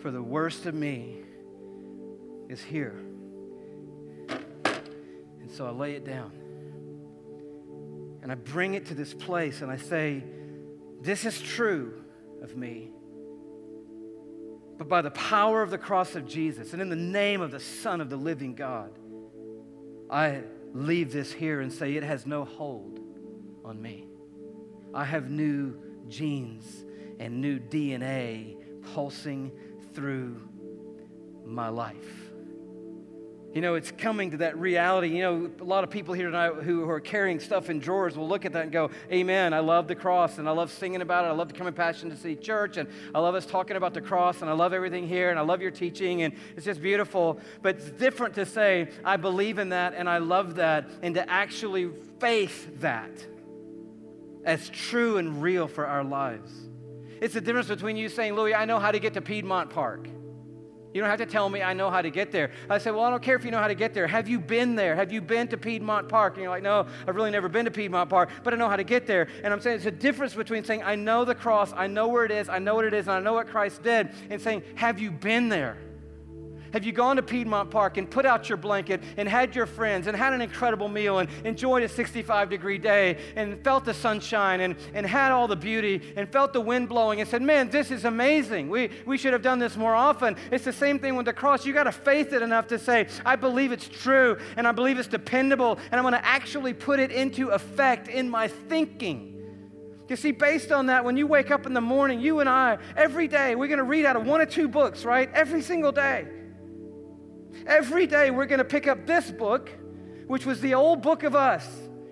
[0.00, 1.18] for the worst of me
[2.48, 2.98] is here.
[4.30, 6.32] And so I lay it down.
[8.22, 10.24] And I bring it to this place and I say,
[11.02, 12.02] This is true
[12.42, 12.90] of me.
[14.78, 17.60] But by the power of the cross of Jesus and in the name of the
[17.60, 18.98] Son of the living God,
[20.10, 20.40] I
[20.72, 22.98] leave this here and say, It has no hold
[23.62, 24.06] on me.
[24.94, 25.74] I have new
[26.08, 26.84] genes
[27.18, 28.56] and new DNA
[28.94, 29.52] pulsing
[29.94, 30.48] through
[31.44, 32.32] my life.
[33.54, 35.08] You know, it's coming to that reality.
[35.08, 38.26] You know, a lot of people here tonight who are carrying stuff in drawers will
[38.26, 39.52] look at that and go, Amen.
[39.52, 41.28] I love the cross and I love singing about it.
[41.28, 44.40] I love the coming Passion City Church and I love us talking about the cross
[44.40, 47.40] and I love everything here and I love your teaching and it's just beautiful.
[47.60, 51.28] But it's different to say, I believe in that and I love that and to
[51.30, 51.90] actually
[52.20, 53.10] faith that
[54.44, 56.50] as true and real for our lives.
[57.20, 60.08] It's the difference between you saying, Louis, I know how to get to Piedmont Park.
[60.92, 62.50] You don't have to tell me I know how to get there.
[62.68, 64.06] I say, Well, I don't care if you know how to get there.
[64.06, 64.94] Have you been there?
[64.94, 66.34] Have you been to Piedmont Park?
[66.34, 68.76] And you're like, No, I've really never been to Piedmont Park, but I know how
[68.76, 69.28] to get there.
[69.42, 72.24] And I'm saying it's a difference between saying, I know the cross, I know where
[72.24, 74.64] it is, I know what it is, and I know what Christ did, and saying,
[74.74, 75.78] Have you been there?
[76.72, 80.06] Have you gone to Piedmont Park and put out your blanket and had your friends
[80.06, 84.60] and had an incredible meal and enjoyed a 65 degree day and felt the sunshine
[84.60, 87.90] and, and had all the beauty and felt the wind blowing and said, Man, this
[87.90, 88.70] is amazing.
[88.70, 90.36] We, we should have done this more often.
[90.50, 91.66] It's the same thing with the cross.
[91.66, 94.98] You got to faith it enough to say, I believe it's true and I believe
[94.98, 99.28] it's dependable and I'm going to actually put it into effect in my thinking.
[100.08, 102.78] You see, based on that, when you wake up in the morning, you and I,
[102.96, 105.30] every day, we're going to read out of one or two books, right?
[105.32, 106.26] Every single day.
[107.66, 109.70] Every day we're going to pick up this book,
[110.26, 111.66] which was the old book of us,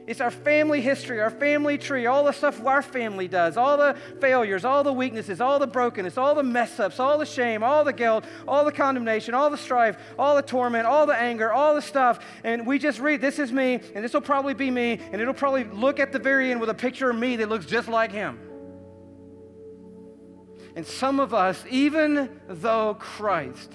[0.06, 3.96] It's our family history, our family tree, all the stuff our family does, all the
[4.20, 7.84] failures, all the weaknesses, all the brokenness, all the mess ups, all the shame, all
[7.84, 11.74] the guilt, all the condemnation, all the strife, all the torment, all the anger, all
[11.74, 12.24] the stuff.
[12.42, 15.34] And we just read, This is me, and this will probably be me, and it'll
[15.34, 18.10] probably look at the very end with a picture of me that looks just like
[18.10, 18.38] him.
[20.74, 23.72] And some of us, even though Christ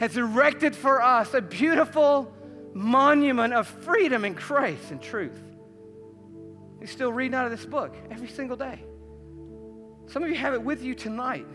[0.00, 2.32] has erected for us a beautiful
[2.74, 5.42] monument of freedom in grace and truth.
[6.78, 8.84] You're still reading out of this book every single day.
[10.06, 11.46] Some of you have it with you tonight.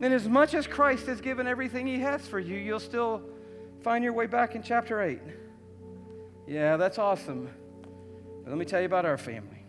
[0.00, 3.22] And as much as Christ has given everything he has for you, you'll still
[3.82, 5.20] find your way back in chapter 8.
[6.46, 7.50] Yeah, that's awesome.
[8.42, 9.62] But let me tell you about our family.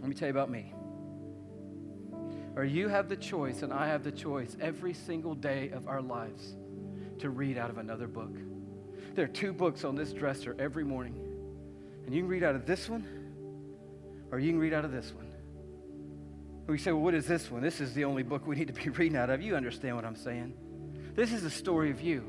[0.00, 0.74] Let me tell you about me.
[2.56, 6.02] Or you have the choice, and I have the choice every single day of our
[6.02, 6.56] lives
[7.18, 8.34] to read out of another book.
[9.14, 11.14] There are two books on this dresser every morning.
[12.04, 13.06] And you can read out of this one,
[14.32, 15.26] or you can read out of this one.
[16.66, 17.62] We say, well, what is this one?
[17.62, 19.42] This is the only book we need to be reading out of.
[19.42, 20.54] You understand what I'm saying.
[21.14, 22.24] This is the story of you,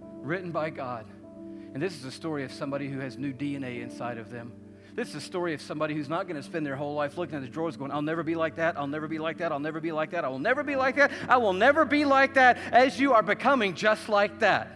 [0.00, 1.06] written by God.
[1.74, 4.52] And this is the story of somebody who has new DNA inside of them.
[4.96, 7.36] This is a story of somebody who's not going to spend their whole life looking
[7.36, 8.78] at the drawers going, I'll never be like that.
[8.78, 9.52] I'll never be like that.
[9.52, 10.24] I'll never be like that.
[10.24, 11.10] I will never be like that.
[11.28, 14.75] I will never be like that as you are becoming just like that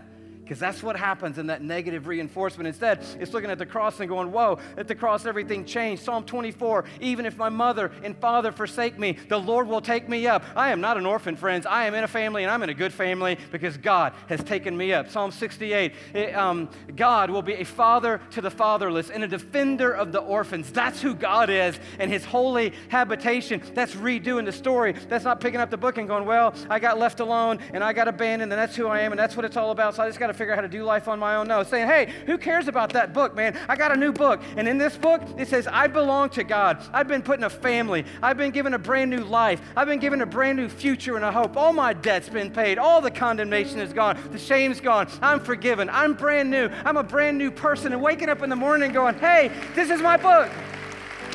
[0.50, 2.66] because that's what happens in that negative reinforcement.
[2.66, 6.02] Instead, it's looking at the cross and going, Whoa, at the cross everything changed.
[6.02, 10.26] Psalm 24, even if my mother and father forsake me, the Lord will take me
[10.26, 10.42] up.
[10.56, 11.66] I am not an orphan, friends.
[11.66, 14.76] I am in a family and I'm in a good family because God has taken
[14.76, 15.08] me up.
[15.08, 19.92] Psalm 68, it, um, God will be a father to the fatherless and a defender
[19.92, 20.72] of the orphans.
[20.72, 23.62] That's who God is and his holy habitation.
[23.74, 24.94] That's redoing the story.
[25.08, 27.92] That's not picking up the book and going, Well, I got left alone and I
[27.92, 29.94] got abandoned and that's who I am and that's what it's all about.
[29.94, 31.46] So I just got to figure out how to do life on my own.
[31.48, 33.58] No, saying, hey, who cares about that book, man?
[33.68, 34.40] I got a new book.
[34.56, 36.82] And in this book, it says, I belong to God.
[36.94, 38.06] I've been put in a family.
[38.22, 39.60] I've been given a brand new life.
[39.76, 41.58] I've been given a brand new future and a hope.
[41.58, 42.78] All my debt's been paid.
[42.78, 44.18] All the condemnation is gone.
[44.32, 45.08] The shame's gone.
[45.20, 45.90] I'm forgiven.
[45.90, 46.70] I'm brand new.
[46.86, 47.92] I'm a brand new person.
[47.92, 50.50] And waking up in the morning going, hey, this is my book.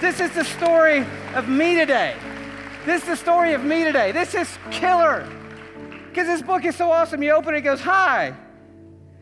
[0.01, 2.15] This is the story of me today.
[2.87, 4.11] This is the story of me today.
[4.11, 5.29] This is killer.
[6.09, 7.21] Because this book is so awesome.
[7.21, 8.33] You open it, it goes, Hi,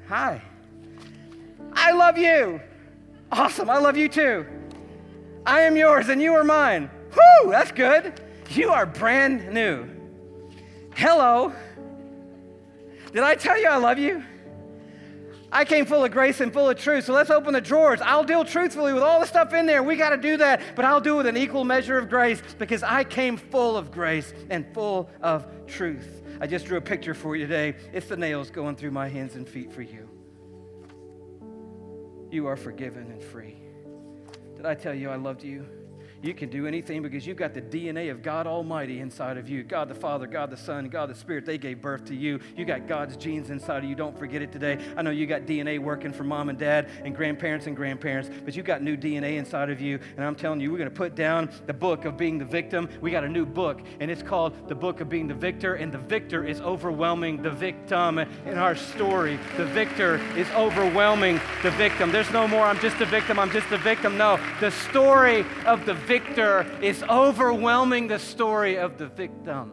[0.07, 0.41] Hi.
[1.73, 2.61] I love you.
[3.31, 3.69] Awesome.
[3.69, 4.45] I love you too.
[5.45, 6.89] I am yours and you are mine.
[7.15, 8.21] Whoo, that's good.
[8.49, 9.87] You are brand new.
[10.95, 11.53] Hello.
[13.11, 14.23] Did I tell you I love you?
[15.51, 17.05] I came full of grace and full of truth.
[17.05, 18.01] So let's open the drawers.
[18.01, 19.83] I'll deal truthfully with all the stuff in there.
[19.83, 22.41] We got to do that, but I'll do it with an equal measure of grace
[22.57, 26.22] because I came full of grace and full of truth.
[26.39, 27.75] I just drew a picture for you today.
[27.93, 30.09] It's the nails going through my hands and feet for you.
[32.31, 33.57] You are forgiven and free.
[34.55, 35.65] Did I tell you I loved you?
[36.23, 39.61] You can do anything because you've got the DNA of God Almighty inside of you.
[39.61, 42.39] God the Father, God the Son, God the Spirit, they gave birth to you.
[42.55, 43.93] You got God's genes inside of you.
[43.93, 44.79] Don't forget it today.
[44.95, 48.55] I know you got DNA working for mom and dad and grandparents and grandparents, but
[48.55, 49.99] you got new DNA inside of you.
[50.15, 52.87] And I'm telling you, we're going to put down the book of being the victim.
[53.01, 55.73] We got a new book, and it's called The Book of Being the Victor.
[55.73, 59.37] And the victor is overwhelming the victim in our story.
[59.57, 62.13] The victor is overwhelming the victim.
[62.13, 64.17] There's no more, I'm just a victim, I'm just a victim.
[64.17, 69.71] No, the story of the victim victor is overwhelming the story of the victim.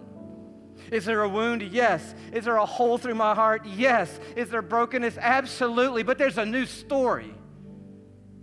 [0.91, 1.61] Is there a wound?
[1.61, 2.15] Yes.
[2.33, 3.67] Is there a hole through my heart?
[3.67, 4.19] Yes.
[4.37, 5.19] Is there brokenness?
[5.19, 6.03] Absolutely.
[6.03, 7.35] But there's a new story.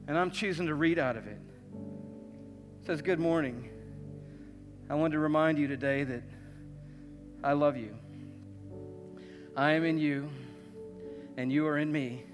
[0.07, 1.39] And I'm choosing to read out of it.
[2.81, 3.67] It says, Good morning.
[4.91, 6.21] I want to remind you today that
[7.43, 7.95] I love you.
[9.55, 10.29] I am in you,
[11.35, 12.26] and you are in me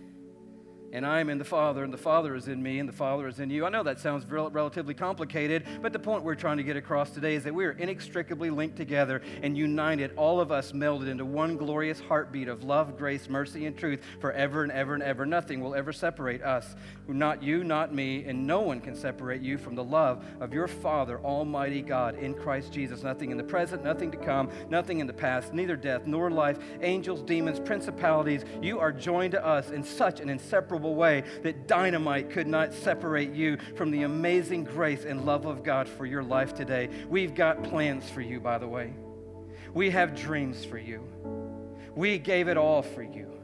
[0.94, 3.28] and I am in the Father, and the Father is in me, and the Father
[3.28, 3.66] is in you.
[3.66, 7.10] I know that sounds rel- relatively complicated, but the point we're trying to get across
[7.10, 11.26] today is that we are inextricably linked together and united, all of us melded into
[11.26, 15.26] one glorious heartbeat of love, grace, mercy, and truth forever and ever and ever.
[15.26, 16.76] Nothing will ever separate us.
[17.08, 20.68] Not you, not me, and no one can separate you from the love of your
[20.68, 23.02] Father, Almighty God, in Christ Jesus.
[23.02, 26.60] Nothing in the present, nothing to come, nothing in the past, neither death nor life,
[26.82, 28.46] angels, demons, principalities.
[28.62, 33.34] You are joined to us in such an inseparable way that dynamite could not separate
[33.34, 36.90] you from the amazing grace and love of God for your life today.
[37.10, 38.94] We've got plans for you, by the way.
[39.74, 41.04] We have dreams for you.
[41.96, 43.43] We gave it all for you.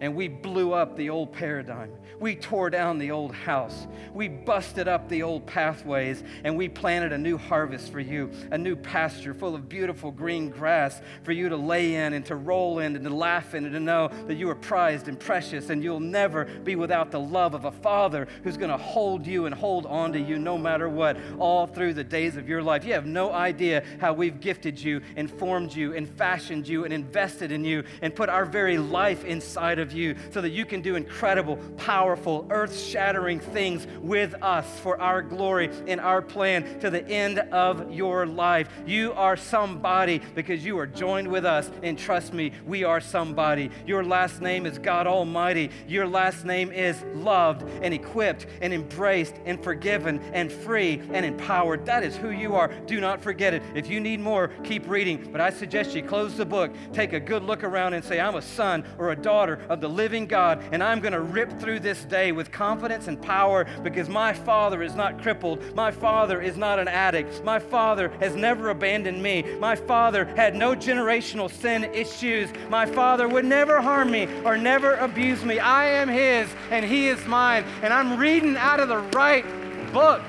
[0.00, 1.92] And we blew up the old paradigm.
[2.18, 3.86] We tore down the old house.
[4.12, 8.58] We busted up the old pathways, and we planted a new harvest for you, a
[8.58, 12.80] new pasture full of beautiful green grass for you to lay in and to roll
[12.80, 15.82] in and to laugh in and to know that you are prized and precious, and
[15.82, 19.54] you'll never be without the love of a Father who's going to hold you and
[19.54, 22.84] hold on to you no matter what, all through the days of your life.
[22.84, 26.92] You have no idea how we've gifted you, and formed you, and fashioned you, and
[26.92, 30.80] invested in you, and put our very life inside of you so that you can
[30.80, 36.90] do incredible, powerful, earth shattering things with us for our glory and our plan to
[36.90, 38.68] the end of your life.
[38.86, 41.70] You are somebody because you are joined with us.
[41.82, 43.70] And trust me, we are somebody.
[43.86, 45.70] Your last name is God Almighty.
[45.88, 51.86] Your last name is loved and equipped and embraced and forgiven and free and empowered.
[51.86, 52.68] That is who you are.
[52.86, 53.62] Do not forget it.
[53.74, 55.28] If you need more, keep reading.
[55.30, 58.34] But I suggest you close the book, take a good look around, and say, I'm
[58.36, 62.04] a son or a daughter the living God, and I'm going to rip through this
[62.04, 65.74] day with confidence and power because my Father is not crippled.
[65.74, 67.42] My Father is not an addict.
[67.44, 69.42] My Father has never abandoned me.
[69.58, 72.50] My Father had no generational sin issues.
[72.68, 75.58] My Father would never harm me or never abuse me.
[75.58, 79.44] I am His, and He is mine, and I'm reading out of the right
[79.92, 80.22] book.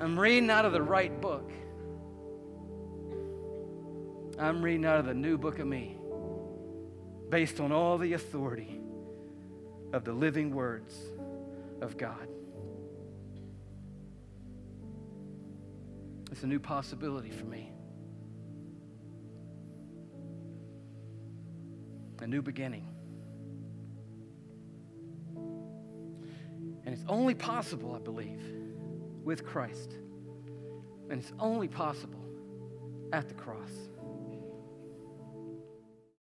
[0.00, 1.48] I'm reading out of the right book.
[4.38, 6.01] I'm reading out of the new book of me
[7.32, 8.78] based on all the authority
[9.94, 10.94] of the living words
[11.80, 12.28] of God.
[16.30, 17.72] It's a new possibility for me.
[22.20, 22.86] A new beginning.
[26.84, 28.42] And it's only possible, I believe,
[29.24, 29.94] with Christ.
[31.08, 32.26] And it's only possible
[33.10, 33.81] at the cross.